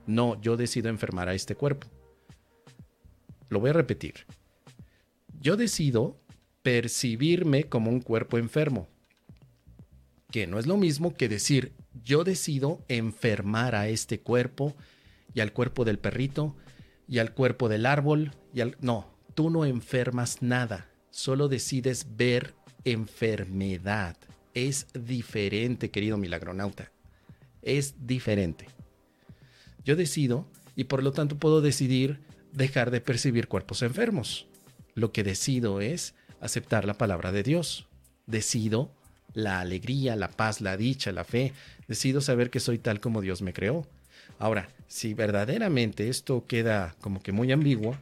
No, 0.06 0.40
yo 0.42 0.58
decido 0.58 0.90
enfermar 0.90 1.28
a 1.30 1.34
este 1.34 1.56
cuerpo. 1.56 1.88
Lo 3.50 3.60
voy 3.60 3.72
a 3.72 3.74
repetir. 3.74 4.26
Yo 5.40 5.58
decido 5.58 6.20
percibirme 6.62 7.64
como 7.66 7.90
un 7.90 8.02
cuerpo 8.02 8.38
enfermo. 8.38 8.88
Que 10.32 10.48
no 10.48 10.60
es 10.60 10.68
lo 10.68 10.78
mismo 10.78 11.16
que 11.16 11.30
decir, 11.30 11.74
yo 12.04 12.24
decido 12.24 12.84
enfermar 12.90 13.76
a 13.76 13.88
este 13.88 14.20
cuerpo 14.20 14.76
y 15.34 15.40
al 15.40 15.54
cuerpo 15.54 15.86
del 15.86 16.00
perrito 16.00 16.56
y 17.08 17.20
al 17.20 17.34
cuerpo 17.34 17.70
del 17.70 17.86
árbol 17.86 18.34
y 18.54 18.62
al... 18.62 18.76
No, 18.82 19.14
tú 19.36 19.50
no 19.50 19.66
enfermas 19.66 20.42
nada, 20.42 20.90
solo 21.10 21.48
decides 21.48 22.18
ver 22.18 22.57
enfermedad. 22.92 24.18
Es 24.54 24.88
diferente, 24.94 25.92
querido 25.92 26.18
milagronauta. 26.18 26.92
Es 27.62 27.96
diferente. 28.08 28.68
Yo 29.84 29.96
decido 29.96 30.48
y 30.76 30.86
por 30.86 31.04
lo 31.04 31.12
tanto 31.12 31.38
puedo 31.38 31.62
decidir 31.62 32.20
dejar 32.54 32.92
de 32.92 33.02
percibir 33.02 33.48
cuerpos 33.48 33.82
enfermos. 33.82 34.48
Lo 34.96 35.12
que 35.12 35.24
decido 35.24 35.82
es 35.82 36.16
aceptar 36.40 36.86
la 36.86 36.98
palabra 36.98 37.32
de 37.32 37.44
Dios. 37.44 37.88
Decido 38.26 38.92
la 39.34 39.60
alegría, 39.60 40.16
la 40.16 40.30
paz, 40.30 40.62
la 40.62 40.78
dicha, 40.78 41.12
la 41.12 41.24
fe. 41.24 41.54
Decido 41.88 42.22
saber 42.22 42.50
que 42.50 42.60
soy 42.60 42.80
tal 42.80 43.00
como 43.00 43.22
Dios 43.22 43.42
me 43.42 43.54
creó. 43.54 43.88
Ahora, 44.40 44.70
si 44.88 45.14
verdaderamente 45.14 46.10
esto 46.10 46.46
queda 46.48 46.96
como 47.02 47.22
que 47.22 47.32
muy 47.32 47.52
ambiguo, 47.52 47.96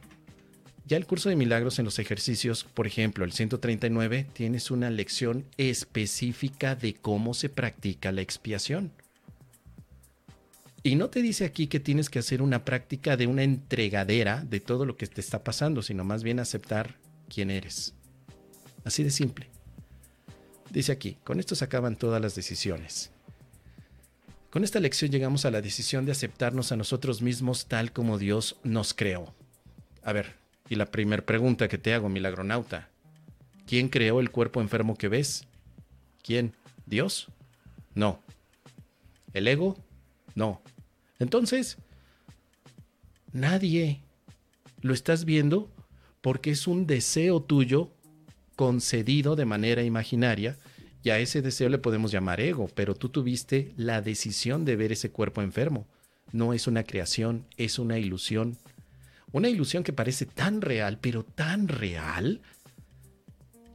ya 0.86 0.96
el 0.96 1.06
curso 1.06 1.28
de 1.28 1.36
milagros 1.36 1.80
en 1.80 1.84
los 1.84 1.98
ejercicios, 1.98 2.62
por 2.62 2.86
ejemplo, 2.86 3.24
el 3.24 3.32
139, 3.32 4.26
tienes 4.32 4.70
una 4.70 4.88
lección 4.88 5.44
específica 5.56 6.76
de 6.76 6.94
cómo 6.94 7.34
se 7.34 7.48
practica 7.48 8.12
la 8.12 8.20
expiación. 8.20 8.92
Y 10.84 10.94
no 10.94 11.10
te 11.10 11.22
dice 11.22 11.44
aquí 11.44 11.66
que 11.66 11.80
tienes 11.80 12.08
que 12.08 12.20
hacer 12.20 12.40
una 12.40 12.64
práctica 12.64 13.16
de 13.16 13.26
una 13.26 13.42
entregadera 13.42 14.44
de 14.48 14.60
todo 14.60 14.86
lo 14.86 14.96
que 14.96 15.08
te 15.08 15.20
está 15.20 15.42
pasando, 15.42 15.82
sino 15.82 16.04
más 16.04 16.22
bien 16.22 16.38
aceptar 16.38 16.94
quién 17.28 17.50
eres. 17.50 17.92
Así 18.84 19.02
de 19.02 19.10
simple. 19.10 19.48
Dice 20.70 20.92
aquí, 20.92 21.16
con 21.24 21.40
esto 21.40 21.56
se 21.56 21.64
acaban 21.64 21.96
todas 21.96 22.22
las 22.22 22.36
decisiones. 22.36 23.10
Con 24.50 24.62
esta 24.62 24.78
lección 24.78 25.10
llegamos 25.10 25.44
a 25.44 25.50
la 25.50 25.60
decisión 25.60 26.06
de 26.06 26.12
aceptarnos 26.12 26.70
a 26.70 26.76
nosotros 26.76 27.20
mismos 27.20 27.66
tal 27.66 27.92
como 27.92 28.18
Dios 28.18 28.56
nos 28.62 28.94
creó. 28.94 29.34
A 30.04 30.12
ver, 30.12 30.45
y 30.68 30.74
la 30.74 30.86
primera 30.86 31.24
pregunta 31.24 31.68
que 31.68 31.78
te 31.78 31.94
hago, 31.94 32.08
milagronauta, 32.08 32.88
¿quién 33.66 33.88
creó 33.88 34.20
el 34.20 34.30
cuerpo 34.30 34.60
enfermo 34.60 34.96
que 34.96 35.08
ves? 35.08 35.46
¿Quién? 36.22 36.54
¿Dios? 36.86 37.28
No. 37.94 38.20
¿El 39.32 39.48
ego? 39.48 39.76
No. 40.34 40.60
Entonces, 41.18 41.78
nadie. 43.32 44.00
Lo 44.82 44.92
estás 44.92 45.24
viendo 45.24 45.70
porque 46.20 46.50
es 46.50 46.66
un 46.66 46.86
deseo 46.86 47.40
tuyo 47.40 47.90
concedido 48.56 49.36
de 49.36 49.44
manera 49.44 49.82
imaginaria 49.82 50.56
y 51.02 51.10
a 51.10 51.18
ese 51.18 51.40
deseo 51.42 51.68
le 51.68 51.78
podemos 51.78 52.10
llamar 52.10 52.40
ego, 52.40 52.68
pero 52.74 52.94
tú 52.94 53.08
tuviste 53.08 53.72
la 53.76 54.02
decisión 54.02 54.64
de 54.64 54.76
ver 54.76 54.92
ese 54.92 55.10
cuerpo 55.10 55.40
enfermo. 55.40 55.86
No 56.32 56.52
es 56.52 56.66
una 56.66 56.82
creación, 56.82 57.46
es 57.56 57.78
una 57.78 57.98
ilusión 57.98 58.58
una 59.32 59.48
ilusión 59.48 59.82
que 59.82 59.92
parece 59.92 60.26
tan 60.26 60.60
real, 60.60 60.98
pero 61.00 61.24
tan 61.24 61.68
real, 61.68 62.40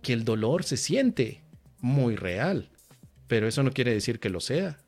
que 0.01 0.13
el 0.13 0.23
dolor 0.23 0.63
se 0.63 0.77
siente 0.77 1.43
muy 1.79 2.15
real, 2.15 2.69
pero 3.27 3.47
eso 3.47 3.63
no 3.63 3.71
quiere 3.71 3.93
decir 3.93 4.19
que 4.19 4.29
lo 4.29 4.39
sea. 4.39 4.79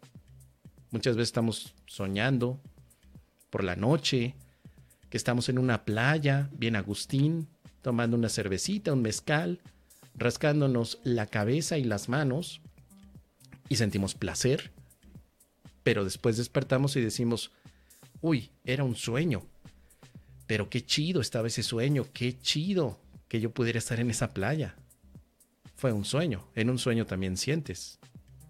Muchas 0.92 1.16
veces 1.16 1.30
estamos 1.30 1.76
soñando 1.86 2.60
por 3.50 3.64
la 3.64 3.76
noche, 3.76 4.36
que 5.10 5.18
estamos 5.18 5.50
en 5.50 5.60
una 5.60 5.86
playa, 5.86 6.50
bien 6.54 6.76
Agustín, 6.76 7.48
tomando 7.82 8.18
una 8.18 8.30
cervecita, 8.30 8.94
un 8.94 9.02
mezcal, 9.02 9.60
rascándonos 10.16 11.00
la 11.04 11.28
cabeza 11.28 11.78
y 11.78 11.84
las 11.84 12.10
manos 12.10 12.62
y 13.70 13.76
sentimos 13.76 14.16
placer, 14.16 14.72
pero 15.84 16.04
después 16.04 16.38
despertamos 16.38 16.96
y 16.96 17.02
decimos, 17.02 17.52
uy, 18.22 18.52
era 18.64 18.84
un 18.84 18.96
sueño, 18.96 19.44
pero 20.48 20.70
qué 20.70 20.86
chido 20.86 21.22
estaba 21.22 21.48
ese 21.48 21.64
sueño, 21.64 22.08
qué 22.14 22.40
chido 22.40 23.00
que 23.28 23.40
yo 23.40 23.52
pudiera 23.52 23.80
estar 23.80 24.00
en 24.00 24.10
esa 24.10 24.34
playa. 24.34 24.76
Fue 25.76 25.92
un 25.92 26.06
sueño, 26.06 26.48
en 26.56 26.70
un 26.70 26.80
sueño 26.80 27.06
también 27.06 27.38
sientes. 27.38 28.00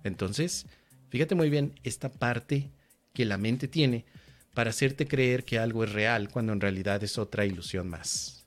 Entonces, 0.03 0.65
fíjate 1.09 1.35
muy 1.35 1.49
bien 1.49 1.79
esta 1.83 2.11
parte 2.11 2.69
que 3.13 3.25
la 3.25 3.37
mente 3.37 3.67
tiene 3.67 4.05
para 4.53 4.69
hacerte 4.69 5.07
creer 5.07 5.45
que 5.45 5.59
algo 5.59 5.83
es 5.83 5.91
real 5.91 6.29
cuando 6.29 6.53
en 6.53 6.61
realidad 6.61 7.03
es 7.03 7.17
otra 7.17 7.45
ilusión 7.45 7.87
más. 7.87 8.45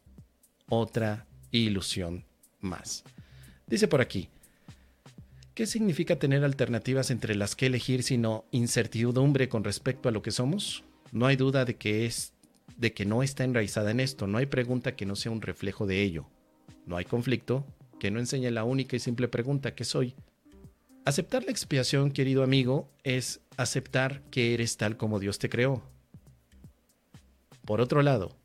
Otra 0.69 1.27
ilusión 1.51 2.25
más. 2.61 3.05
Dice 3.67 3.89
por 3.89 4.01
aquí, 4.01 4.29
¿qué 5.55 5.67
significa 5.67 6.17
tener 6.17 6.45
alternativas 6.45 7.11
entre 7.11 7.35
las 7.35 7.57
que 7.57 7.67
elegir 7.67 8.03
sino 8.03 8.45
incertidumbre 8.51 9.49
con 9.49 9.65
respecto 9.65 10.09
a 10.09 10.13
lo 10.13 10.23
que 10.23 10.31
somos? 10.31 10.85
No 11.13 11.27
hay 11.27 11.37
duda 11.37 11.65
de 11.65 11.77
que 11.77 12.07
es 12.07 12.33
de 12.77 12.93
que 12.93 13.05
no 13.05 13.23
está 13.23 13.45
enraizada 13.45 13.91
en 13.91 14.01
esto, 14.01 14.27
no 14.27 14.39
hay 14.39 14.47
pregunta 14.47 14.97
que 14.97 15.07
no 15.07 15.17
sea 15.17 15.33
un 15.33 15.43
reflejo 15.43 15.87
de 15.87 16.03
ello. 16.03 16.27
No 16.87 16.97
hay 16.97 17.05
conflicto 17.05 17.65
que 17.99 18.11
no 18.11 18.21
enseñe 18.21 18.51
la 18.51 18.65
única 18.65 18.97
y 18.97 19.01
simple 19.01 19.29
pregunta 19.29 19.75
que 19.75 19.85
soy. 19.85 20.15
Aceptar 21.05 21.45
la 21.45 21.51
expiación, 21.51 22.11
querido 22.11 22.43
amigo, 22.43 22.89
es 23.05 23.41
aceptar 23.57 24.23
que 24.31 24.55
eres 24.55 24.77
tal 24.77 24.97
como 24.97 25.19
Dios 25.19 25.39
te 25.39 25.49
creó. 25.49 25.83
Por 27.65 27.81
otro 27.81 28.03
lado, 28.03 28.37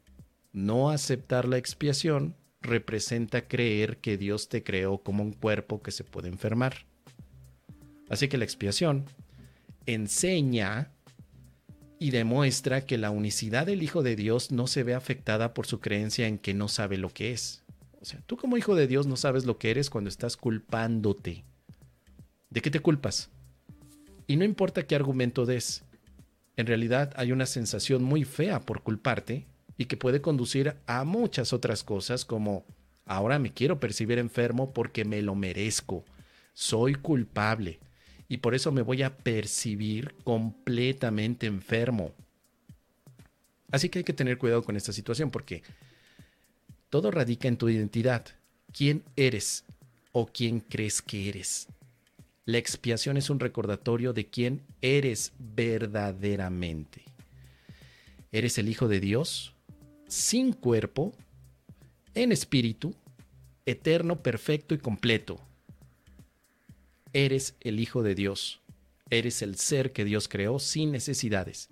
no 0.53 0.89
aceptar 0.89 1.47
la 1.47 1.57
expiación 1.57 2.35
representa 2.61 3.47
creer 3.47 3.97
que 3.97 4.17
Dios 4.17 4.47
te 4.47 4.63
creó 4.63 4.99
como 4.99 5.23
un 5.23 5.33
cuerpo 5.33 5.81
que 5.81 5.91
se 5.91 6.03
puede 6.03 6.27
enfermar. 6.27 6.85
Así 8.09 8.27
que 8.27 8.37
la 8.37 8.43
expiación 8.43 9.05
enseña 9.85 10.91
y 12.01 12.09
demuestra 12.09 12.81
que 12.87 12.97
la 12.97 13.11
unicidad 13.11 13.67
del 13.67 13.83
Hijo 13.83 14.01
de 14.01 14.15
Dios 14.15 14.49
no 14.49 14.65
se 14.65 14.81
ve 14.81 14.95
afectada 14.95 15.53
por 15.53 15.67
su 15.67 15.79
creencia 15.79 16.25
en 16.25 16.39
que 16.39 16.55
no 16.55 16.67
sabe 16.67 16.97
lo 16.97 17.13
que 17.13 17.31
es. 17.31 17.61
O 18.01 18.05
sea, 18.05 18.19
tú 18.25 18.37
como 18.37 18.57
hijo 18.57 18.73
de 18.73 18.87
Dios 18.87 19.05
no 19.05 19.15
sabes 19.17 19.45
lo 19.45 19.59
que 19.59 19.69
eres 19.69 19.91
cuando 19.91 20.09
estás 20.09 20.35
culpándote. 20.35 21.43
¿De 22.49 22.61
qué 22.63 22.71
te 22.71 22.79
culpas? 22.79 23.29
Y 24.25 24.35
no 24.35 24.45
importa 24.45 24.87
qué 24.87 24.95
argumento 24.95 25.45
des. 25.45 25.83
En 26.57 26.65
realidad 26.65 27.13
hay 27.17 27.31
una 27.33 27.45
sensación 27.45 28.03
muy 28.03 28.25
fea 28.25 28.61
por 28.61 28.81
culparte 28.81 29.45
y 29.77 29.85
que 29.85 29.95
puede 29.95 30.21
conducir 30.21 30.77
a 30.87 31.03
muchas 31.03 31.53
otras 31.53 31.83
cosas 31.83 32.25
como 32.25 32.65
ahora 33.05 33.37
me 33.37 33.53
quiero 33.53 33.79
percibir 33.79 34.17
enfermo 34.17 34.73
porque 34.73 35.05
me 35.05 35.21
lo 35.21 35.35
merezco. 35.35 36.03
Soy 36.55 36.95
culpable 36.95 37.79
y 38.31 38.37
por 38.37 38.55
eso 38.55 38.71
me 38.71 38.81
voy 38.81 39.03
a 39.03 39.17
percibir 39.17 40.15
completamente 40.23 41.47
enfermo. 41.47 42.13
Así 43.69 43.89
que 43.89 43.99
hay 43.99 44.05
que 44.05 44.13
tener 44.13 44.37
cuidado 44.37 44.63
con 44.63 44.77
esta 44.77 44.93
situación 44.93 45.31
porque 45.31 45.63
todo 46.89 47.11
radica 47.11 47.49
en 47.49 47.57
tu 47.57 47.67
identidad. 47.67 48.25
¿Quién 48.71 49.03
eres 49.17 49.65
o 50.13 50.27
quién 50.27 50.61
crees 50.61 51.01
que 51.01 51.27
eres? 51.27 51.67
La 52.45 52.57
expiación 52.57 53.17
es 53.17 53.29
un 53.29 53.41
recordatorio 53.41 54.13
de 54.13 54.27
quién 54.27 54.61
eres 54.79 55.33
verdaderamente. 55.37 57.03
¿Eres 58.31 58.57
el 58.57 58.69
Hijo 58.69 58.87
de 58.87 59.01
Dios? 59.01 59.53
Sin 60.07 60.53
cuerpo, 60.53 61.11
en 62.13 62.31
espíritu, 62.31 62.95
eterno, 63.65 64.23
perfecto 64.23 64.73
y 64.73 64.77
completo 64.77 65.37
eres 67.13 67.55
el 67.61 67.79
Hijo 67.79 68.03
de 68.03 68.15
Dios, 68.15 68.61
eres 69.09 69.41
el 69.41 69.57
ser 69.57 69.91
que 69.91 70.05
Dios 70.05 70.27
creó 70.27 70.59
sin 70.59 70.91
necesidades. 70.91 71.69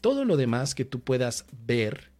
Todo 0.00 0.24
lo 0.24 0.36
demás 0.36 0.74
que 0.74 0.84
tú 0.84 1.00
puedas 1.00 1.44
ver 1.66 2.10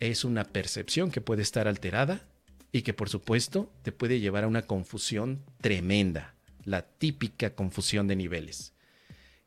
es 0.00 0.24
una 0.24 0.44
percepción 0.44 1.10
que 1.10 1.20
puede 1.20 1.42
estar 1.42 1.68
alterada 1.68 2.26
y 2.72 2.82
que 2.82 2.94
por 2.94 3.08
supuesto 3.08 3.70
te 3.82 3.92
puede 3.92 4.18
llevar 4.18 4.44
a 4.44 4.48
una 4.48 4.62
confusión 4.62 5.42
tremenda, 5.60 6.34
la 6.64 6.82
típica 6.82 7.54
confusión 7.54 8.08
de 8.08 8.16
niveles. 8.16 8.72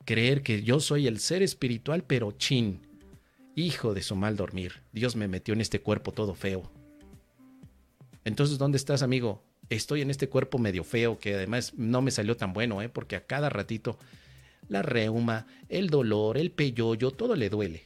Creer 0.05 0.43
que 0.43 0.61
yo 0.61 0.79
soy 0.79 1.07
el 1.07 1.19
ser 1.19 1.41
espiritual 1.41 2.03
pero 2.03 2.31
chin, 2.31 2.79
hijo 3.55 3.93
de 3.95 4.03
su 4.03 4.15
mal 4.15 4.35
dormir, 4.35 4.81
Dios 4.91 5.15
me 5.15 5.27
metió 5.27 5.53
en 5.53 5.61
este 5.61 5.81
cuerpo 5.81 6.11
todo 6.11 6.35
feo. 6.35 6.71
Entonces, 8.23 8.57
¿dónde 8.57 8.77
estás, 8.77 9.01
amigo? 9.01 9.43
Estoy 9.69 10.01
en 10.01 10.09
este 10.09 10.29
cuerpo 10.29 10.57
medio 10.57 10.83
feo 10.83 11.17
que 11.19 11.35
además 11.35 11.73
no 11.75 12.01
me 12.01 12.11
salió 12.11 12.37
tan 12.37 12.53
bueno, 12.53 12.81
¿eh? 12.81 12.89
porque 12.89 13.15
a 13.15 13.25
cada 13.25 13.49
ratito 13.49 13.97
la 14.67 14.81
reuma, 14.81 15.45
el 15.69 15.89
dolor, 15.89 16.37
el 16.37 16.51
peyoyo, 16.51 17.11
todo 17.11 17.35
le 17.35 17.49
duele. 17.49 17.83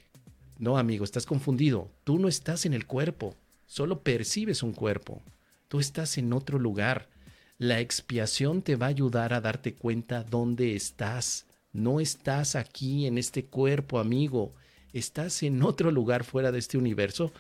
No, 0.58 0.78
amigo, 0.78 1.04
estás 1.04 1.26
confundido. 1.26 1.90
Tú 2.04 2.20
no 2.20 2.28
estás 2.28 2.66
en 2.66 2.74
el 2.74 2.86
cuerpo, 2.86 3.36
solo 3.66 4.02
percibes 4.02 4.64
un 4.64 4.74
cuerpo. 4.74 5.22
Tú 5.68 5.80
estás 5.80 6.18
en 6.18 6.34
otro 6.34 6.60
lugar. 6.60 7.10
La 7.58 7.80
expiación 7.80 8.62
te 8.62 8.76
va 8.76 8.88
a 8.88 8.90
ayudar 8.90 9.34
a 9.34 9.42
darte 9.42 9.74
cuenta 9.74 10.24
dónde 10.24 10.76
estás. 10.76 11.46
No 11.72 12.00
estás 12.00 12.56
aquí 12.56 13.06
en 13.06 13.18
este 13.18 13.46
cuerpo, 13.46 14.00
amigo. 14.00 14.54
Estás 14.94 15.44
en 15.44 15.62
otro 15.64 15.92
lugar 15.92 16.24
fuera 16.24 16.52
de 16.52 16.60
este 16.60 16.78
universo, 16.78 17.32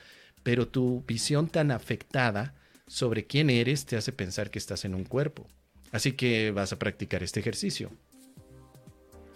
pero 0.44 0.68
tu 0.68 1.04
visión 1.08 1.48
tan 1.48 1.72
afectada 1.72 2.54
sobre 2.90 3.28
quién 3.28 3.52
eres 3.52 3.86
te 3.86 3.96
hace 3.96 4.12
pensar 4.12 4.50
que 4.50 4.58
estás 4.58 4.84
en 4.84 4.96
un 4.96 5.06
cuerpo. 5.06 5.48
Así 5.92 6.14
que 6.14 6.52
vas 6.52 6.74
a 6.74 6.80
practicar 6.80 7.22
este 7.24 7.40
ejercicio. 7.40 7.92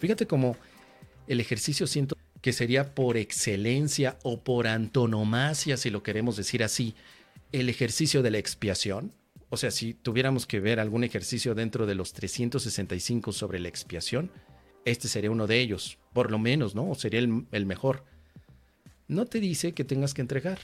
Fíjate 0.00 0.26
cómo 0.26 0.56
el 1.28 1.40
ejercicio 1.40 1.86
siento 1.86 2.16
que 2.42 2.52
sería 2.52 2.94
por 2.94 3.16
excelencia 3.16 4.18
o 4.24 4.42
por 4.42 4.66
antonomasia, 4.66 5.76
si 5.76 5.88
lo 5.88 6.02
queremos 6.02 6.36
decir 6.36 6.64
así, 6.64 6.94
el 7.52 7.68
ejercicio 7.68 8.22
de 8.22 8.32
la 8.32 8.38
expiación. 8.38 9.12
O 9.50 9.56
sea, 9.56 9.70
si 9.70 9.94
tuviéramos 9.94 10.46
que 10.46 10.58
ver 10.58 10.80
algún 10.80 11.04
ejercicio 11.04 11.54
dentro 11.54 11.86
de 11.86 11.94
los 11.94 12.12
365 12.12 13.32
sobre 13.32 13.60
la 13.60 13.68
expiación, 13.68 14.32
este 14.84 15.06
sería 15.06 15.30
uno 15.30 15.46
de 15.46 15.60
ellos, 15.60 15.98
por 16.12 16.32
lo 16.32 16.40
menos, 16.40 16.74
¿no? 16.74 16.92
Sería 16.96 17.20
el, 17.20 17.46
el 17.52 17.66
mejor. 17.66 18.04
No 19.06 19.26
te 19.26 19.38
dice 19.38 19.74
que 19.74 19.84
tengas 19.84 20.12
que 20.12 20.22
entregar, 20.22 20.58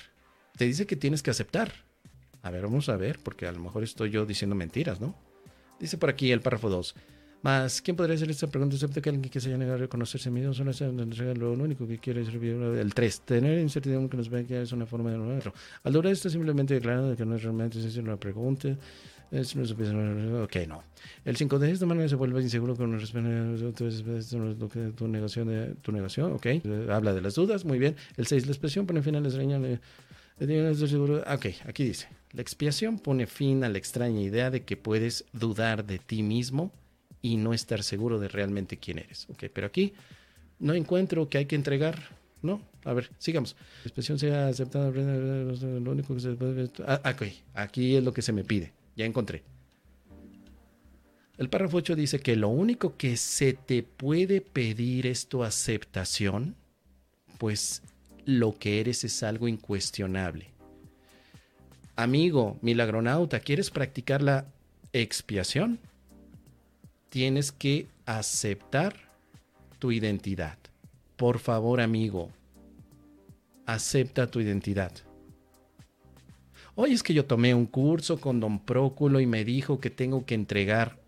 te 0.57 0.65
dice 0.65 0.87
que 0.87 0.97
tienes 0.97 1.23
que 1.23 1.31
aceptar. 1.31 1.90
A 2.43 2.51
ver, 2.51 2.63
vamos 2.63 2.89
a 2.89 2.97
ver, 2.97 3.19
porque 3.23 3.47
a 3.47 3.53
lo 3.53 3.61
mejor 3.61 3.83
estoy 3.83 4.11
yo 4.11 4.25
diciendo 4.27 4.57
mentiras, 4.57 5.01
¿no? 5.01 5.15
Dice 5.79 5.99
por 5.99 6.11
aquí 6.11 6.31
el 6.33 6.41
párrafo 6.41 6.69
2. 6.69 6.95
Más, 7.43 7.81
¿quién 7.81 7.97
podría 7.97 8.17
hacer 8.17 8.31
esta 8.31 8.49
pregunta 8.49 8.77
excepto 8.77 9.01
que 9.01 9.09
alguien 9.09 9.31
que 9.31 9.41
se 9.41 9.49
haya 9.49 9.57
negado 9.57 9.77
a 9.77 9.81
reconocerse 9.81 10.31
mismo? 10.31 10.53
Solo 10.53 10.73
es 10.73 10.81
lo 11.39 11.53
único 11.53 11.89
que 11.89 11.99
quiere 11.99 12.21
es 12.21 12.29
el 12.29 12.95
3. 12.95 13.21
Tener 13.23 13.59
incertidumbre 13.61 14.11
que 14.11 14.17
nos 14.19 14.29
ve 14.29 14.45
que 14.45 14.61
es 14.61 14.73
una 14.73 14.85
forma 14.85 15.11
de 15.11 15.17
nuestro. 15.17 15.55
Al 15.83 15.93
durar 15.93 16.13
esto 16.13 16.29
simplemente 16.29 16.75
declarando 16.75 17.17
que 17.17 17.25
no 17.25 17.37
es 17.37 17.43
realmente 17.43 17.79
es 17.79 17.97
una 17.97 18.19
pregunta. 18.19 18.77
Es 19.31 19.57
no 19.57 20.43
ok, 20.43 20.57
no. 20.69 20.83
El 21.25 21.37
5 21.37 21.59
de 21.61 21.71
esta 21.71 21.87
manera 21.87 22.09
se 22.09 22.17
vuelve 22.17 22.43
inseguro 22.43 22.77
con 22.77 22.99
respecto 22.99 23.85
a 23.87 24.91
tu 24.97 25.09
negación. 25.09 25.77
tu 25.81 25.93
negación, 25.93 26.33
ok. 26.33 26.47
Habla 26.91 27.15
de 27.15 27.23
las 27.23 27.37
dudas, 27.37 27.65
muy 27.65 27.79
bien. 27.79 27.97
El 28.17 28.27
6, 28.27 28.47
la 28.47 28.53
expresión 28.53 28.87
pone 28.87 29.03
fin 29.03 29.15
a 29.15 29.21
la 29.21 29.29
extraña. 29.29 29.59
Ok, 30.41 31.47
aquí 31.65 31.85
dice. 31.85 32.20
La 32.33 32.43
expiación 32.43 32.99
pone 32.99 33.27
fin 33.27 33.65
a 33.65 33.69
la 33.69 33.79
extraña 33.79 34.21
idea 34.21 34.51
de 34.51 34.63
que 34.63 34.77
puedes 34.77 35.25
dudar 35.33 35.85
de 35.85 35.99
ti 35.99 36.23
mismo 36.23 36.73
y 37.23 37.37
no 37.37 37.53
estar 37.53 37.83
seguro 37.83 38.21
de 38.21 38.29
realmente 38.29 38.77
quién 38.77 38.99
eres. 38.99 39.27
Ok, 39.31 39.45
pero 39.53 39.67
aquí 39.67 39.95
no 40.59 40.75
encuentro 40.75 41.29
que 41.29 41.39
hay 41.39 41.47
que 41.47 41.57
entregar. 41.57 41.99
No, 42.43 42.63
a 42.85 42.93
ver, 42.93 43.11
sigamos. 43.19 43.57
La 43.83 43.89
expiación 43.89 44.19
sea 44.19 44.49
aceptada. 44.49 44.91
Lo 44.91 45.91
único 45.91 46.15
que 46.15 46.21
se 46.21 46.31
puede. 46.33 46.71
Ah, 46.87 47.01
ok, 47.13 47.23
aquí 47.55 47.97
es 47.97 48.05
lo 48.05 48.13
que 48.15 48.23
se 48.23 48.33
me 48.33 48.45
pide. 48.45 48.73
Ya 48.97 49.05
encontré. 49.05 49.43
El 51.37 51.49
párrafo 51.49 51.79
8 51.79 51.97
dice 51.97 52.21
que 52.21 52.37
lo 52.37 52.49
único 52.49 52.97
que 52.97 53.17
se 53.17 53.55
te 53.55 53.83
puede 53.83 54.41
pedir 54.41 55.07
es 55.07 55.27
tu 55.27 55.43
aceptación, 55.43 56.55
pues 57.39 57.83
lo 58.27 58.57
que 58.59 58.81
eres 58.81 59.05
es 59.05 59.23
algo 59.23 59.49
incuestionable. 59.49 60.51
Amigo, 61.97 62.59
milagronauta, 62.63 63.41
¿quieres 63.41 63.71
practicar 63.71 64.23
la 64.23 64.47
expiación? 64.93 65.79
Tienes 67.09 67.53
que 67.53 67.87
aceptar 68.07 68.97
tu 69.79 69.93
identidad. 69.93 70.59
Por 71.17 71.39
favor, 71.39 71.81
amigo, 71.81 72.31
acepta 73.67 74.27
tu 74.27 74.41
identidad. 74.41 74.93
Oye, 76.75 76.95
es 76.95 77.03
que 77.03 77.15
yo 77.15 77.25
tomé 77.25 77.55
un 77.55 77.67
curso 77.67 78.21
con 78.21 78.41
don 78.41 78.61
Próculo 78.61 79.21
y 79.21 79.27
me 79.27 79.45
dijo 79.45 79.81
que 79.81 79.91
tengo 79.91 80.25
que 80.25 80.35
entregar. 80.35 80.99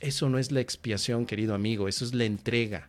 Eso 0.00 0.28
no 0.28 0.38
es 0.38 0.50
la 0.50 0.60
expiación, 0.60 1.26
querido 1.26 1.54
amigo, 1.54 1.86
eso 1.86 2.04
es 2.04 2.14
la 2.14 2.24
entrega, 2.24 2.88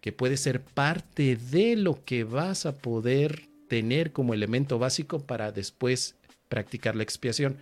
que 0.00 0.10
puede 0.10 0.36
ser 0.36 0.60
parte 0.60 1.36
de 1.36 1.76
lo 1.76 2.04
que 2.04 2.24
vas 2.24 2.66
a 2.66 2.78
poder 2.78 3.48
tener 3.68 4.12
como 4.12 4.34
elemento 4.34 4.80
básico 4.80 5.20
para 5.20 5.52
después 5.52 6.16
practicar 6.50 6.94
la 6.94 7.02
expiación. 7.02 7.56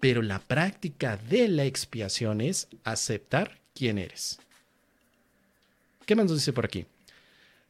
Pero 0.00 0.22
la 0.22 0.38
práctica 0.38 1.18
de 1.18 1.48
la 1.48 1.64
expiación 1.64 2.40
es 2.40 2.68
aceptar 2.84 3.60
quién 3.74 3.98
eres. 3.98 4.40
¿Qué 6.06 6.16
más 6.16 6.24
nos 6.24 6.36
dice 6.36 6.54
por 6.54 6.64
aquí? 6.64 6.86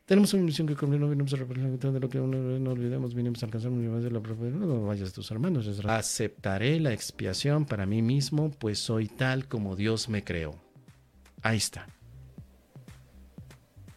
Tenemos 0.07 0.35
una 0.35 0.43
misión 0.43 0.67
que 0.67 0.75
cumplir, 0.75 1.01
no 1.01 1.09
vinimos 1.09 1.33
a 1.33 1.37
representar 1.37 1.93
de 1.93 2.01
lo 2.01 2.09
que 2.09 2.19
no 2.19 2.71
olvidemos, 2.71 3.15
vinimos 3.15 3.43
a 3.43 3.47
alcanzar 3.47 3.71
un 3.71 4.03
de 4.03 4.11
la. 4.11 4.21
No 4.21 4.87
vayas 4.87 5.13
tus 5.13 5.31
hermanos. 5.31 5.67
Aceptaré 5.85 6.81
la 6.81 6.93
expiación 6.93 7.65
para 7.67 7.87
mí 7.87 8.03
mismo, 8.03 8.51
pues 8.51 8.79
soy 8.79 9.09
tal 9.09 9.47
como 9.47 9.77
Dios 9.77 10.09
me 10.09 10.25
creó. 10.25 10.61
Ahí 11.43 11.59
está. 11.59 11.87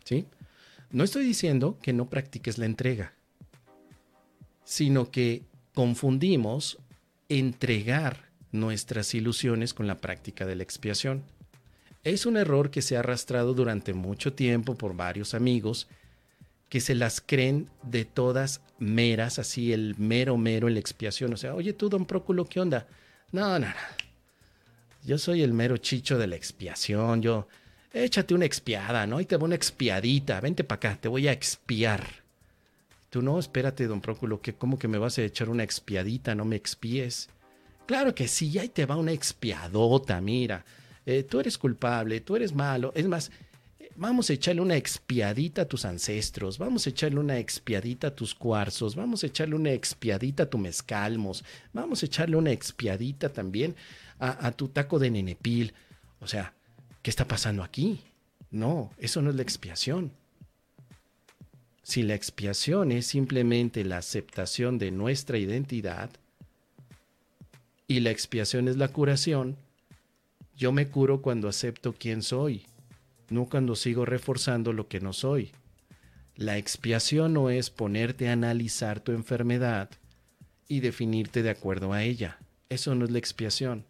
¿Sí? 0.04 0.28
No 0.92 1.04
estoy 1.04 1.26
diciendo 1.26 1.80
que 1.82 1.92
no 1.92 2.10
practiques 2.10 2.58
la 2.58 2.66
entrega, 2.66 3.14
sino 4.64 5.10
que 5.10 5.44
confundimos 5.76 6.80
entregar 7.30 8.30
nuestras 8.52 9.14
ilusiones 9.14 9.76
con 9.76 9.86
la 9.86 9.98
práctica 9.98 10.48
de 10.48 10.56
la 10.56 10.64
expiación. 10.64 11.24
Es 12.04 12.26
un 12.26 12.38
error 12.38 12.72
que 12.72 12.82
se 12.82 12.96
ha 12.96 13.00
arrastrado 13.00 13.54
durante 13.54 13.94
mucho 13.94 14.34
tiempo 14.34 14.76
por 14.76 14.96
varios 14.96 15.36
amigos 15.36 15.88
que 16.70 16.80
se 16.80 16.96
las 16.96 17.22
creen 17.22 17.70
de 17.84 18.06
todas 18.06 18.62
meras, 18.80 19.38
así 19.38 19.74
el 19.74 19.96
mero 19.98 20.38
mero 20.38 20.68
en 20.68 20.76
la 20.76 20.80
expiación. 20.80 21.34
O 21.34 21.38
sea, 21.38 21.54
oye 21.54 21.74
tú, 21.74 21.90
don 21.90 22.06
Próculo, 22.06 22.46
¿qué 22.46 22.60
onda? 22.60 22.88
No, 23.32 23.60
no, 23.60 23.68
no. 23.68 23.74
Yo 25.04 25.18
soy 25.18 25.44
el 25.44 25.54
mero 25.54 25.78
chicho 25.78 26.18
de 26.18 26.28
la 26.28 26.36
expiación. 26.36 27.22
Yo, 27.22 27.48
échate 27.94 28.34
una 28.34 28.46
expiada, 28.46 29.06
¿no? 29.06 29.20
Y 29.20 29.26
te 29.26 29.36
voy 29.36 29.48
una 29.48 29.56
expiadita. 29.56 30.42
Vente 30.42 30.64
para 30.64 30.78
acá, 30.78 30.98
te 31.00 31.08
voy 31.08 31.28
a 31.28 31.32
expiar. 31.32 32.25
No, 33.22 33.40
espérate, 33.40 33.88
don 33.88 34.02
Próculo, 34.02 34.42
que 34.42 34.54
como 34.54 34.78
que 34.78 34.88
me 34.88 34.98
vas 34.98 35.18
a 35.18 35.24
echar 35.24 35.50
una 35.50 35.64
expiadita, 35.64 36.36
no 36.36 36.46
me 36.46 36.56
expíes. 36.56 37.30
Claro 37.86 38.16
que 38.16 38.28
sí, 38.28 38.58
ahí 38.58 38.70
te 38.70 38.86
va 38.86 38.96
una 38.96 39.12
expiadota, 39.12 40.20
mira. 40.22 40.66
Eh, 41.06 41.24
tú 41.24 41.40
eres 41.40 41.58
culpable, 41.58 42.20
tú 42.22 42.36
eres 42.36 42.54
malo. 42.54 42.92
Es 42.96 43.08
más, 43.08 43.32
vamos 43.96 44.30
a 44.30 44.34
echarle 44.34 44.62
una 44.62 44.76
expiadita 44.76 45.64
a 45.64 45.66
tus 45.66 45.86
ancestros, 45.86 46.58
vamos 46.58 46.86
a 46.86 46.90
echarle 46.90 47.20
una 47.20 47.38
expiadita 47.38 48.08
a 48.08 48.16
tus 48.16 48.34
cuarzos, 48.34 48.96
vamos 48.96 49.24
a 49.24 49.28
echarle 49.28 49.56
una 49.56 49.72
expiadita 49.72 50.44
a 50.44 50.50
tu 50.50 50.58
mezcalmos, 50.58 51.44
vamos 51.74 52.02
a 52.02 52.06
echarle 52.08 52.36
una 52.36 52.52
expiadita 52.52 53.30
también 53.30 53.76
a, 54.20 54.48
a 54.48 54.52
tu 54.52 54.68
taco 54.68 55.00
de 55.00 55.12
nenepil. 55.12 55.74
O 56.20 56.28
sea, 56.28 56.54
¿qué 57.02 57.10
está 57.10 57.28
pasando 57.28 57.64
aquí? 57.64 58.02
No, 58.52 58.92
eso 58.98 59.22
no 59.22 59.30
es 59.30 59.36
la 59.36 59.42
expiación. 59.44 60.12
Si 61.86 62.02
la 62.02 62.16
expiación 62.16 62.92
es 62.92 63.06
simplemente 63.06 63.86
la 63.86 64.00
aceptación 64.00 64.80
de 64.80 64.90
nuestra 64.90 65.38
identidad 65.38 66.10
y 67.88 68.00
la 68.00 68.10
expiación 68.10 68.68
es 68.68 68.78
la 68.78 68.88
curación, 68.88 69.56
yo 70.58 70.72
me 70.72 70.88
curo 70.88 71.22
cuando 71.22 71.48
acepto 71.48 71.94
quién 71.94 72.24
soy, 72.24 72.66
no 73.30 73.46
cuando 73.46 73.76
sigo 73.76 74.04
reforzando 74.04 74.74
lo 74.74 74.88
que 74.88 75.00
no 75.00 75.14
soy. 75.14 75.52
La 76.36 76.58
expiación 76.58 77.34
no 77.34 77.52
es 77.52 77.70
ponerte 77.70 78.30
a 78.30 78.34
analizar 78.34 79.00
tu 79.00 79.12
enfermedad 79.12 79.92
y 80.68 80.80
definirte 80.80 81.44
de 81.44 81.52
acuerdo 81.52 81.94
a 81.94 82.02
ella. 82.02 82.40
Eso 82.68 82.96
no 82.96 83.06
es 83.06 83.12
la 83.12 83.20
expiación. 83.20 83.86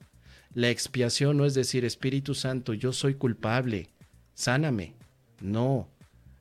La 0.54 0.70
expiación 0.70 1.38
no 1.38 1.46
es 1.46 1.54
decir, 1.54 1.86
Espíritu 1.86 2.36
Santo, 2.36 2.74
yo 2.74 2.92
soy 2.92 3.14
culpable, 3.14 3.88
sáname. 4.34 4.96
No. 5.40 5.95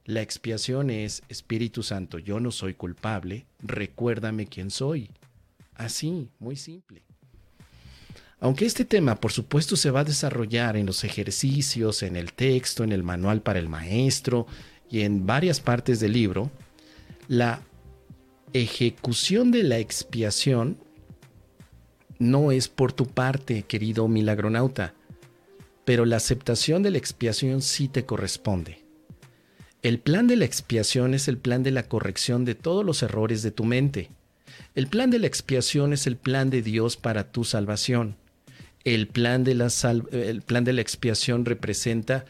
La 0.06 0.20
expiación 0.20 0.90
es, 0.90 1.22
Espíritu 1.28 1.82
Santo, 1.82 2.18
yo 2.18 2.38
no 2.38 2.50
soy 2.50 2.74
culpable, 2.74 3.46
recuérdame 3.62 4.46
quién 4.46 4.70
soy. 4.70 5.10
Así, 5.74 6.28
muy 6.38 6.56
simple. 6.56 7.02
Aunque 8.38 8.66
este 8.66 8.84
tema, 8.84 9.14
por 9.14 9.32
supuesto, 9.32 9.76
se 9.76 9.90
va 9.90 10.00
a 10.00 10.04
desarrollar 10.04 10.76
en 10.76 10.84
los 10.84 11.04
ejercicios, 11.04 12.02
en 12.02 12.16
el 12.16 12.34
texto, 12.34 12.84
en 12.84 12.92
el 12.92 13.02
manual 13.02 13.40
para 13.40 13.58
el 13.58 13.70
maestro 13.70 14.46
y 14.90 15.00
en 15.00 15.24
varias 15.24 15.60
partes 15.60 16.00
del 16.00 16.12
libro, 16.12 16.50
la 17.26 17.62
ejecución 18.52 19.50
de 19.50 19.62
la 19.62 19.78
expiación 19.78 20.76
no 22.18 22.52
es 22.52 22.68
por 22.68 22.92
tu 22.92 23.06
parte, 23.06 23.62
querido 23.62 24.06
milagronauta, 24.08 24.92
pero 25.86 26.04
la 26.04 26.16
aceptación 26.16 26.82
de 26.82 26.90
la 26.90 26.98
expiación 26.98 27.62
sí 27.62 27.88
te 27.88 28.04
corresponde. 28.04 28.83
El 29.84 29.98
plan 29.98 30.26
de 30.26 30.36
la 30.36 30.46
expiación 30.46 31.12
es 31.12 31.28
el 31.28 31.36
plan 31.36 31.62
de 31.62 31.70
la 31.70 31.82
corrección 31.82 32.46
de 32.46 32.54
todos 32.54 32.86
los 32.86 33.02
errores 33.02 33.42
de 33.42 33.50
tu 33.50 33.64
mente. 33.64 34.08
El 34.74 34.86
plan 34.86 35.10
de 35.10 35.18
la 35.18 35.26
expiación 35.26 35.92
es 35.92 36.06
el 36.06 36.16
plan 36.16 36.48
de 36.48 36.62
Dios 36.62 36.96
para 36.96 37.30
tu 37.30 37.44
salvación. 37.44 38.16
El 38.84 39.08
plan, 39.08 39.44
de 39.44 39.54
la 39.54 40.80
expiación 40.80 41.44
representa 41.44 42.24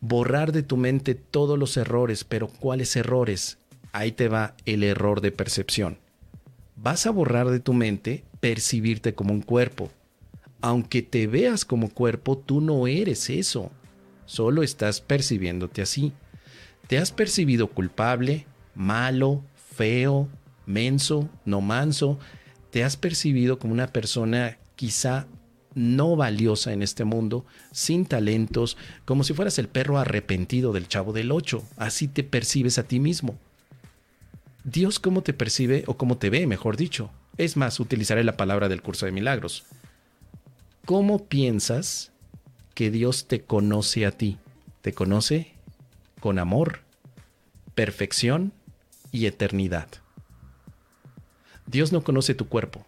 borrar 0.00 0.52
de 0.52 0.62
tu 0.62 0.76
mente 0.76 1.14
todos 1.14 1.58
los 1.58 1.78
errores, 1.78 2.24
pero 2.24 2.46
¿cuáles 2.46 2.94
errores? 2.94 3.56
Ahí 3.92 4.12
te 4.12 4.28
va 4.28 4.54
el 4.66 4.82
error 4.82 5.22
de 5.22 5.32
percepción. 5.32 5.96
Vas 6.76 7.06
a 7.06 7.10
borrar 7.10 7.48
de 7.48 7.60
tu 7.60 7.72
mente 7.72 8.22
percibirte 8.40 9.14
como 9.14 9.32
un 9.32 9.40
cuerpo. 9.40 9.90
Aunque 10.60 11.00
te 11.00 11.26
veas 11.26 11.64
como 11.64 11.88
cuerpo, 11.88 12.36
tú 12.36 12.60
no 12.60 12.86
eres 12.86 13.30
eso. 13.30 13.70
Solo 14.26 14.62
estás 14.62 15.00
percibiéndote 15.00 15.80
así. 15.80 16.12
Te 16.88 16.96
has 16.96 17.12
percibido 17.12 17.68
culpable, 17.68 18.46
malo, 18.74 19.44
feo, 19.76 20.26
menso, 20.64 21.28
no 21.44 21.60
manso. 21.60 22.18
Te 22.70 22.82
has 22.82 22.96
percibido 22.96 23.58
como 23.58 23.74
una 23.74 23.88
persona 23.88 24.56
quizá 24.74 25.26
no 25.74 26.16
valiosa 26.16 26.72
en 26.72 26.82
este 26.82 27.04
mundo, 27.04 27.44
sin 27.72 28.06
talentos, 28.06 28.78
como 29.04 29.22
si 29.22 29.34
fueras 29.34 29.58
el 29.58 29.68
perro 29.68 29.98
arrepentido 29.98 30.72
del 30.72 30.88
chavo 30.88 31.12
del 31.12 31.30
ocho. 31.30 31.62
Así 31.76 32.08
te 32.08 32.24
percibes 32.24 32.78
a 32.78 32.84
ti 32.84 33.00
mismo. 33.00 33.38
Dios 34.64 34.98
cómo 34.98 35.22
te 35.22 35.34
percibe 35.34 35.84
o 35.86 35.98
cómo 35.98 36.16
te 36.16 36.30
ve, 36.30 36.46
mejor 36.46 36.78
dicho. 36.78 37.10
Es 37.36 37.58
más, 37.58 37.80
utilizaré 37.80 38.24
la 38.24 38.38
palabra 38.38 38.70
del 38.70 38.80
curso 38.80 39.04
de 39.04 39.12
milagros. 39.12 39.64
¿Cómo 40.86 41.26
piensas 41.26 42.12
que 42.72 42.90
Dios 42.90 43.28
te 43.28 43.42
conoce 43.42 44.06
a 44.06 44.10
ti? 44.10 44.38
Te 44.80 44.94
conoce 44.94 45.57
con 46.20 46.38
amor, 46.38 46.80
perfección 47.74 48.52
y 49.12 49.26
eternidad. 49.26 49.88
Dios 51.66 51.92
no 51.92 52.02
conoce 52.02 52.34
tu 52.34 52.48
cuerpo, 52.48 52.84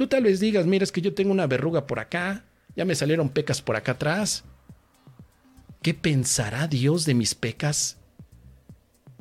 Tú 0.00 0.06
tal 0.06 0.22
vez 0.22 0.40
digas, 0.40 0.64
mira, 0.64 0.82
es 0.82 0.92
que 0.92 1.02
yo 1.02 1.12
tengo 1.12 1.30
una 1.30 1.46
verruga 1.46 1.86
por 1.86 1.98
acá, 1.98 2.44
ya 2.74 2.86
me 2.86 2.94
salieron 2.94 3.28
pecas 3.28 3.60
por 3.60 3.76
acá 3.76 3.92
atrás. 3.92 4.44
¿Qué 5.82 5.92
pensará 5.92 6.66
Dios 6.68 7.04
de 7.04 7.12
mis 7.12 7.34
pecas? 7.34 7.98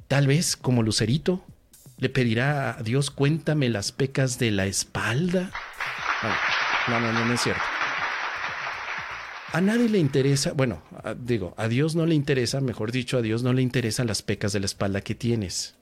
Tal 0.07 0.27
vez, 0.27 0.55
como 0.55 0.81
Lucerito, 0.81 1.43
le 1.97 2.07
pedirá 2.07 2.79
a 2.79 2.81
Dios, 2.81 3.11
cuéntame 3.11 3.67
las 3.67 3.91
pecas 3.91 4.39
de 4.39 4.51
la 4.51 4.67
espalda. 4.67 5.51
No, 6.87 6.99
no, 7.01 7.11
no, 7.11 7.25
no 7.25 7.33
es 7.33 7.41
cierto. 7.41 7.78
A 9.51 9.61
nadie 9.61 9.89
le 9.89 9.97
interesa, 9.97 10.53
bueno, 10.53 10.83
digo, 11.19 11.53
a 11.57 11.67
Dios 11.67 11.95
no 11.95 12.05
le 12.05 12.15
interesa, 12.15 12.61
mejor 12.61 12.91
dicho, 12.91 13.17
a 13.17 13.21
Dios 13.21 13.41
no 13.43 13.51
le 13.53 13.61
interesan 13.61 14.07
las 14.07 14.21
pecas 14.21 14.53
de 14.53 14.59
la 14.59 14.67
espalda 14.67 15.01
que 15.01 15.15
tienes 15.15 15.75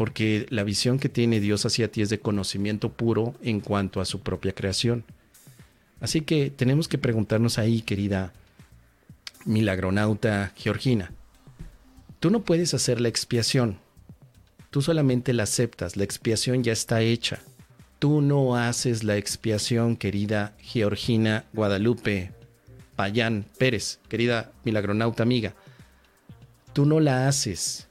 porque 0.00 0.46
la 0.48 0.64
visión 0.64 0.98
que 0.98 1.10
tiene 1.10 1.40
Dios 1.40 1.66
hacia 1.66 1.92
ti 1.92 2.00
es 2.00 2.08
de 2.08 2.20
conocimiento 2.20 2.90
puro 2.90 3.34
en 3.42 3.60
cuanto 3.60 4.00
a 4.00 4.06
su 4.06 4.20
propia 4.20 4.54
creación. 4.54 5.04
Así 6.00 6.22
que 6.22 6.48
tenemos 6.48 6.88
que 6.88 6.96
preguntarnos 6.96 7.58
ahí, 7.58 7.82
querida 7.82 8.32
milagronauta 9.44 10.54
Georgina, 10.56 11.12
tú 12.18 12.30
no 12.30 12.44
puedes 12.44 12.72
hacer 12.72 12.98
la 12.98 13.08
expiación, 13.08 13.78
tú 14.70 14.80
solamente 14.80 15.34
la 15.34 15.42
aceptas, 15.42 15.98
la 15.98 16.04
expiación 16.04 16.64
ya 16.64 16.72
está 16.72 17.02
hecha. 17.02 17.40
Tú 17.98 18.22
no 18.22 18.56
haces 18.56 19.04
la 19.04 19.18
expiación, 19.18 19.98
querida 19.98 20.56
Georgina 20.60 21.44
Guadalupe 21.52 22.32
Payán 23.00 23.46
Pérez, 23.56 23.98
querida 24.10 24.52
milagronauta 24.62 25.22
amiga. 25.22 25.54
Tú 26.74 26.84
no 26.84 27.00
la 27.00 27.28
haces, 27.28 27.88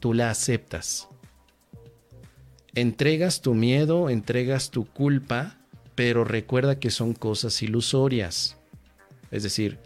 tú 0.00 0.12
la 0.12 0.28
aceptas. 0.28 1.08
Entregas 2.74 3.40
tu 3.40 3.54
miedo, 3.54 4.10
entregas 4.10 4.70
tu 4.70 4.84
culpa, 4.84 5.56
pero 5.94 6.24
recuerda 6.24 6.78
que 6.78 6.90
son 6.90 7.14
cosas 7.14 7.62
ilusorias. 7.62 8.58
Es 9.30 9.44
decir, 9.44 9.78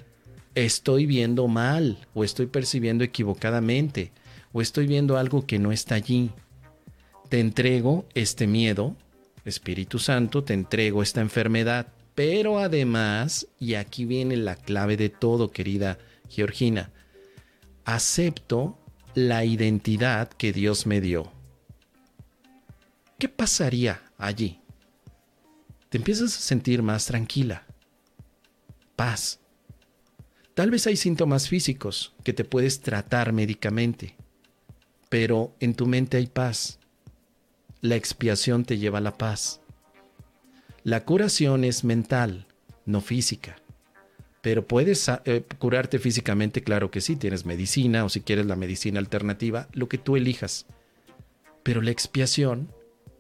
estoy 0.57 1.07
viendo 1.07 1.47
mal 1.47 2.09
o 2.13 2.25
estoy 2.25 2.47
percibiendo 2.47 3.05
equivocadamente 3.05 4.11
o 4.53 4.61
estoy 4.61 4.89
viendo 4.89 5.19
algo 5.19 5.47
que 5.47 5.61
no 5.61 5.71
está 5.71 5.95
allí. 5.95 6.33
Te 7.29 7.39
entrego 7.39 8.07
este 8.13 8.49
miedo, 8.49 8.97
Espíritu 9.45 10.01
Santo, 10.01 10.43
te 10.43 10.55
entrego 10.55 11.01
esta 11.01 11.21
enfermedad, 11.21 11.93
pero 12.19 12.59
además, 12.59 13.47
y 13.61 13.75
aquí 13.75 14.05
viene 14.05 14.37
la 14.37 14.57
clave 14.57 14.97
de 14.97 15.09
todo, 15.09 15.53
querida 15.53 15.99
Georgina, 16.29 16.91
acepto 17.85 18.77
la 19.15 19.45
identidad 19.45 20.29
que 20.29 20.53
Dios 20.53 20.85
me 20.85 21.01
dio. 21.01 21.31
¿Qué 23.21 23.29
pasaría 23.29 24.03
allí? 24.19 24.59
Te 25.91 25.99
empiezas 25.99 26.37
a 26.37 26.41
sentir 26.41 26.83
más 26.83 27.07
tranquila, 27.07 27.65
paz. 28.97 29.39
Tal 30.55 30.73
vez 30.73 30.89
hay 30.89 30.97
síntomas 30.97 31.49
físicos 31.49 32.17
que 32.25 32.33
te 32.33 32.43
puedes 32.43 32.81
tratar 32.81 33.33
médicamente, 33.33 34.17
pero 35.09 35.55
en 35.61 35.73
tu 35.73 35.87
mente 35.87 36.17
hay 36.17 36.27
paz. 36.27 36.81
La 37.81 37.95
expiación 37.95 38.65
te 38.65 38.77
lleva 38.77 38.99
a 38.99 39.03
la 39.03 39.17
paz. 39.17 39.61
La 40.89 41.05
curación 41.05 41.65
es 41.65 41.85
mental, 41.85 42.47
no 42.87 43.03
física. 43.03 43.57
Pero 44.41 44.67
puedes 44.67 45.11
eh, 45.27 45.43
curarte 45.59 45.99
físicamente, 45.99 46.63
claro 46.63 46.91
que 46.91 47.03
sí, 47.03 47.15
tienes 47.15 47.45
medicina 47.45 48.07
o 48.07 48.09
si 48.09 48.23
quieres 48.23 48.47
la 48.47 48.57
medicina 48.57 48.99
alternativa, 48.99 49.69
lo 49.75 49.87
que 49.91 49.99
tú 49.99 50.17
elijas. 50.17 50.65
Pero 51.63 51.83
la 51.83 51.91
expiación 51.91 52.73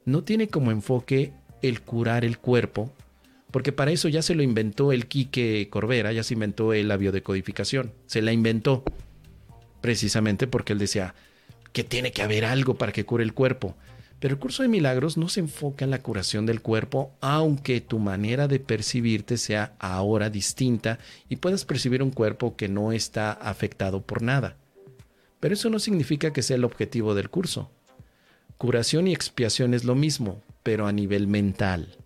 no 0.06 0.24
tiene 0.24 0.48
como 0.48 0.70
enfoque 0.70 1.34
el 1.60 1.82
curar 1.82 2.24
el 2.24 2.38
cuerpo, 2.38 2.90
porque 3.50 3.72
para 3.72 3.90
eso 3.90 4.08
ya 4.08 4.22
se 4.22 4.34
lo 4.34 4.42
inventó 4.42 4.90
el 4.90 5.06
Quique 5.06 5.68
Corbera, 5.68 6.10
ya 6.10 6.22
se 6.22 6.32
inventó 6.32 6.72
la 6.72 6.96
biodecodificación, 6.96 7.92
se 8.06 8.22
la 8.22 8.32
inventó 8.32 8.82
precisamente 9.82 10.46
porque 10.46 10.72
él 10.72 10.78
decía 10.78 11.14
que 11.74 11.84
tiene 11.84 12.12
que 12.12 12.22
haber 12.22 12.46
algo 12.46 12.78
para 12.78 12.92
que 12.92 13.04
cure 13.04 13.24
el 13.24 13.34
cuerpo. 13.34 13.76
Pero 14.20 14.34
el 14.34 14.40
curso 14.40 14.62
de 14.62 14.68
milagros 14.68 15.16
no 15.16 15.28
se 15.28 15.40
enfoca 15.40 15.84
en 15.84 15.92
la 15.92 16.02
curación 16.02 16.44
del 16.44 16.60
cuerpo, 16.60 17.12
aunque 17.20 17.80
tu 17.80 17.98
manera 17.98 18.48
de 18.48 18.58
percibirte 18.58 19.36
sea 19.36 19.74
ahora 19.78 20.28
distinta 20.28 20.98
y 21.28 21.36
puedas 21.36 21.64
percibir 21.64 22.02
un 22.02 22.10
cuerpo 22.10 22.56
que 22.56 22.68
no 22.68 22.92
está 22.92 23.32
afectado 23.32 24.02
por 24.02 24.22
nada. 24.22 24.56
Pero 25.38 25.54
eso 25.54 25.70
no 25.70 25.78
significa 25.78 26.32
que 26.32 26.42
sea 26.42 26.56
el 26.56 26.64
objetivo 26.64 27.14
del 27.14 27.30
curso. 27.30 27.70
Curación 28.56 29.06
y 29.06 29.12
expiación 29.12 29.72
es 29.72 29.84
lo 29.84 29.94
mismo, 29.94 30.42
pero 30.64 30.88
a 30.88 30.92
nivel 30.92 31.28
mental. 31.28 31.96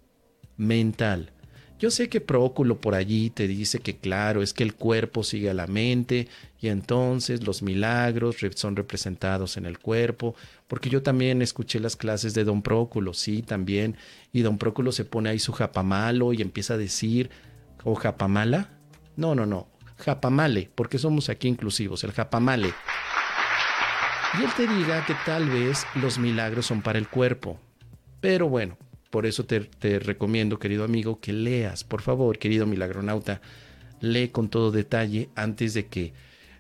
Mental. 0.59 1.32
Yo 1.83 1.90
sé 1.90 2.09
que 2.09 2.21
Próculo 2.21 2.81
por 2.81 2.95
allí 2.95 3.31
te 3.31 3.49
dice 3.49 3.81
que 3.81 3.97
claro, 3.97 4.40
es 4.40 4.55
que 4.55 4.62
el 4.62 4.73
cuerpo 4.73 5.25
sigue 5.25 5.51
a 5.51 5.55
la 5.55 5.66
mente 5.66 6.29
y 6.61 6.68
entonces 6.68 7.45
los 7.45 7.61
milagros 7.61 8.37
son 8.55 8.77
representados 8.77 9.57
en 9.57 9.66
el 9.66 9.81
cuerpo, 9.81 10.37
porque 10.68 10.88
yo 10.88 11.03
también 11.03 11.42
escuché 11.42 11.81
las 11.81 11.97
clases 11.97 12.35
de 12.35 12.45
Don 12.45 12.62
Próculo, 12.62 13.14
sí, 13.14 13.42
también, 13.42 13.97
y 14.33 14.42
Don 14.42 14.59
Próculo 14.59 14.92
se 14.92 15.05
pone 15.05 15.31
ahí 15.31 15.40
su 15.40 15.53
japamalo 15.53 16.33
y 16.33 16.40
empieza 16.40 16.75
a 16.75 16.79
decir, 16.79 17.31
¿o 17.83 17.97
japamala? 17.97 18.68
No, 19.16 19.35
no, 19.35 19.45
no, 19.45 19.66
japamale, 19.97 20.71
porque 20.77 20.99
somos 20.99 21.31
aquí 21.31 21.49
inclusivos, 21.49 22.05
el 22.05 22.12
japamale. 22.12 22.73
Y 24.38 24.45
él 24.45 24.51
te 24.57 24.68
diga 24.68 25.05
que 25.05 25.16
tal 25.27 25.51
vez 25.51 25.85
los 25.97 26.16
milagros 26.21 26.64
son 26.64 26.81
para 26.81 27.01
el 27.01 27.09
cuerpo, 27.09 27.59
pero 28.21 28.49
bueno, 28.49 28.79
por 29.12 29.27
eso 29.27 29.44
te, 29.44 29.98
recomiendo, 29.98 30.59
querido 30.59 30.85
amigo, 30.85 31.20
que 31.20 31.35
leas, 31.35 31.85
por 31.85 32.01
favor, 32.01 32.38
querido 32.38 32.64
milagronauta, 32.64 33.42
lee 34.01 34.31
con 34.31 34.48
todo 34.48 34.70
detalle 34.70 35.29
antes 35.35 35.75
de 35.75 35.85
que 35.85 36.14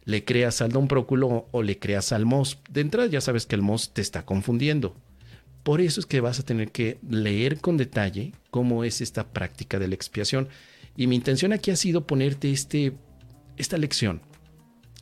le 0.04 0.22
creas 0.26 0.60
al 0.60 0.70
don 0.70 0.86
Próculo 0.86 1.48
o 1.50 1.62
le 1.62 1.78
creas 1.78 2.12
al 2.12 2.26
MOS. 2.26 2.58
De 2.68 2.82
entrada 2.82 3.08
ya 3.08 3.22
sabes 3.22 3.46
que 3.46 3.54
el 3.54 3.62
MOS 3.62 3.94
te 3.94 4.02
está 4.02 4.26
confundiendo. 4.26 4.94
Por 5.62 5.80
eso 5.80 5.98
es 5.98 6.04
que 6.04 6.20
vas 6.20 6.40
a 6.40 6.44
tener 6.44 6.72
que 6.72 6.98
leer 7.08 7.58
con 7.58 7.78
detalle 7.78 8.32
cómo 8.50 8.84
es 8.84 9.00
esta 9.00 9.32
práctica 9.32 9.78
de 9.78 9.88
la 9.88 9.94
expiación. 9.94 10.50
Y 10.94 11.06
mi 11.06 11.16
intención 11.16 11.54
aquí 11.54 11.70
ha 11.70 11.76
sido 11.76 12.06
ponerte 12.06 12.52
este, 12.52 12.92
esta 13.56 13.78
lección 13.78 14.20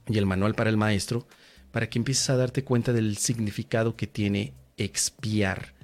y 0.06 0.18
el 0.18 0.26
manual 0.26 0.54
para 0.54 0.70
el 0.70 0.76
maestro 0.76 1.26
para 1.72 1.90
que 1.90 1.98
empieces 1.98 2.30
a 2.30 2.36
darte 2.36 2.62
cuenta 2.62 2.92
del 2.92 3.16
significado 3.16 3.96
que 3.96 4.06
tiene 4.06 4.54
expiar. 4.76 5.74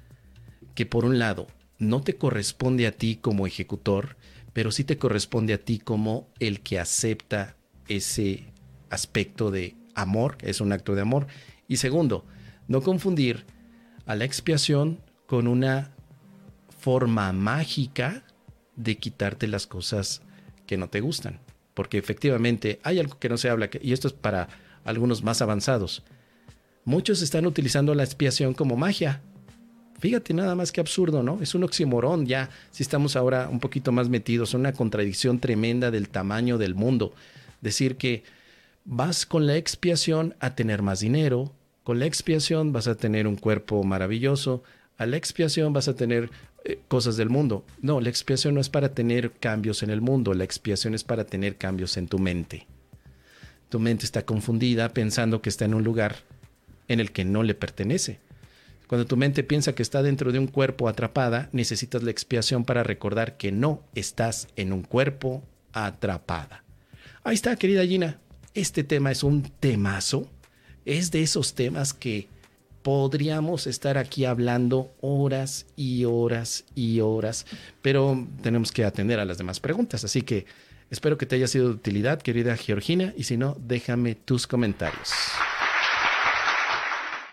Que 0.73 0.85
por 0.85 1.03
un 1.03 1.19
lado 1.19 1.47
no 1.79 2.01
te 2.01 2.15
corresponde 2.15 2.87
a 2.87 2.91
ti 2.91 3.17
como 3.17 3.47
ejecutor, 3.47 4.17
pero 4.53 4.71
sí 4.71 4.83
te 4.83 4.97
corresponde 4.97 5.53
a 5.53 5.63
ti 5.63 5.79
como 5.79 6.27
el 6.39 6.61
que 6.61 6.79
acepta 6.79 7.55
ese 7.87 8.45
aspecto 8.89 9.51
de 9.51 9.75
amor, 9.93 10.37
es 10.41 10.61
un 10.61 10.71
acto 10.71 10.95
de 10.95 11.01
amor. 11.01 11.27
Y 11.67 11.77
segundo, 11.77 12.25
no 12.67 12.81
confundir 12.81 13.45
a 14.05 14.15
la 14.15 14.25
expiación 14.25 14.99
con 15.25 15.47
una 15.47 15.91
forma 16.79 17.31
mágica 17.33 18.23
de 18.75 18.97
quitarte 18.97 19.47
las 19.47 19.67
cosas 19.67 20.21
que 20.65 20.77
no 20.77 20.89
te 20.89 21.01
gustan. 21.01 21.39
Porque 21.73 21.97
efectivamente 21.97 22.79
hay 22.83 22.99
algo 22.99 23.19
que 23.19 23.29
no 23.29 23.37
se 23.37 23.49
habla, 23.49 23.69
y 23.81 23.93
esto 23.93 24.07
es 24.07 24.13
para 24.13 24.47
algunos 24.83 25.23
más 25.23 25.41
avanzados. 25.41 26.03
Muchos 26.85 27.21
están 27.21 27.45
utilizando 27.45 27.93
la 27.93 28.03
expiación 28.03 28.53
como 28.53 28.77
magia. 28.77 29.21
Fíjate 29.99 30.33
nada 30.33 30.53
más 30.53 30.71
que 30.71 30.79
absurdo, 30.79 31.23
¿no? 31.23 31.39
Es 31.41 31.55
un 31.55 31.63
oximorón 31.63 32.27
ya, 32.27 32.49
si 32.71 32.83
estamos 32.83 33.15
ahora 33.15 33.49
un 33.49 33.59
poquito 33.59 33.91
más 33.91 34.09
metidos, 34.09 34.53
una 34.53 34.73
contradicción 34.73 35.39
tremenda 35.39 35.89
del 35.89 36.09
tamaño 36.09 36.57
del 36.57 36.75
mundo. 36.75 37.13
Decir 37.61 37.97
que 37.97 38.23
vas 38.85 39.25
con 39.25 39.47
la 39.47 39.57
expiación 39.57 40.35
a 40.39 40.53
tener 40.53 40.83
más 40.83 40.99
dinero, 40.99 41.51
con 41.83 41.99
la 41.99 42.05
expiación 42.05 42.73
vas 42.73 42.87
a 42.87 42.95
tener 42.95 43.27
un 43.27 43.37
cuerpo 43.37 43.83
maravilloso, 43.83 44.63
a 44.97 45.05
la 45.05 45.17
expiación 45.17 45.73
vas 45.73 45.87
a 45.87 45.95
tener 45.95 46.29
eh, 46.63 46.79
cosas 46.87 47.17
del 47.17 47.29
mundo. 47.29 47.65
No, 47.81 47.99
la 47.99 48.09
expiación 48.09 48.53
no 48.53 48.61
es 48.61 48.69
para 48.69 48.93
tener 48.93 49.31
cambios 49.31 49.81
en 49.81 49.89
el 49.89 50.01
mundo, 50.01 50.33
la 50.33 50.43
expiación 50.43 50.93
es 50.93 51.03
para 51.03 51.25
tener 51.25 51.57
cambios 51.57 51.97
en 51.97 52.07
tu 52.07 52.19
mente. 52.19 52.67
Tu 53.69 53.79
mente 53.79 54.05
está 54.05 54.25
confundida 54.25 54.89
pensando 54.89 55.41
que 55.41 55.49
está 55.49 55.65
en 55.65 55.73
un 55.73 55.83
lugar 55.83 56.17
en 56.87 56.99
el 56.99 57.11
que 57.11 57.25
no 57.25 57.41
le 57.41 57.55
pertenece. 57.55 58.19
Cuando 58.87 59.05
tu 59.05 59.17
mente 59.17 59.43
piensa 59.43 59.75
que 59.75 59.83
está 59.83 60.01
dentro 60.01 60.31
de 60.31 60.39
un 60.39 60.47
cuerpo 60.47 60.87
atrapada, 60.87 61.49
necesitas 61.51 62.03
la 62.03 62.11
expiación 62.11 62.63
para 62.63 62.83
recordar 62.83 63.35
que 63.37 63.51
no 63.51 63.83
estás 63.95 64.47
en 64.55 64.71
un 64.71 64.83
cuerpo 64.83 65.43
atrapada. 65.73 66.63
Ahí 67.23 67.35
está, 67.35 67.55
querida 67.57 67.85
Gina. 67.85 68.19
Este 68.53 68.85
tema 68.85 69.11
es 69.11 69.23
un 69.23 69.43
temazo. 69.43 70.29
Es 70.85 71.11
de 71.11 71.21
esos 71.21 71.53
temas 71.53 71.93
que 71.93 72.29
podríamos 72.81 73.67
estar 73.67 73.97
aquí 73.97 74.23
hablando 74.23 74.95
horas 75.01 75.65
y 75.75 76.05
horas 76.05 76.63
y 76.73 77.01
horas, 77.01 77.45
pero 77.81 78.25
tenemos 78.41 78.71
que 78.71 78.85
atender 78.85 79.19
a 79.19 79.25
las 79.25 79.37
demás 79.37 79.59
preguntas. 79.59 80.05
Así 80.05 80.21
que 80.21 80.45
espero 80.89 81.17
que 81.17 81.25
te 81.25 81.35
haya 81.35 81.47
sido 81.47 81.67
de 81.67 81.73
utilidad, 81.73 82.21
querida 82.21 82.55
Georgina, 82.55 83.13
y 83.17 83.25
si 83.25 83.35
no, 83.35 83.57
déjame 83.59 84.15
tus 84.15 84.47
comentarios. 84.47 85.09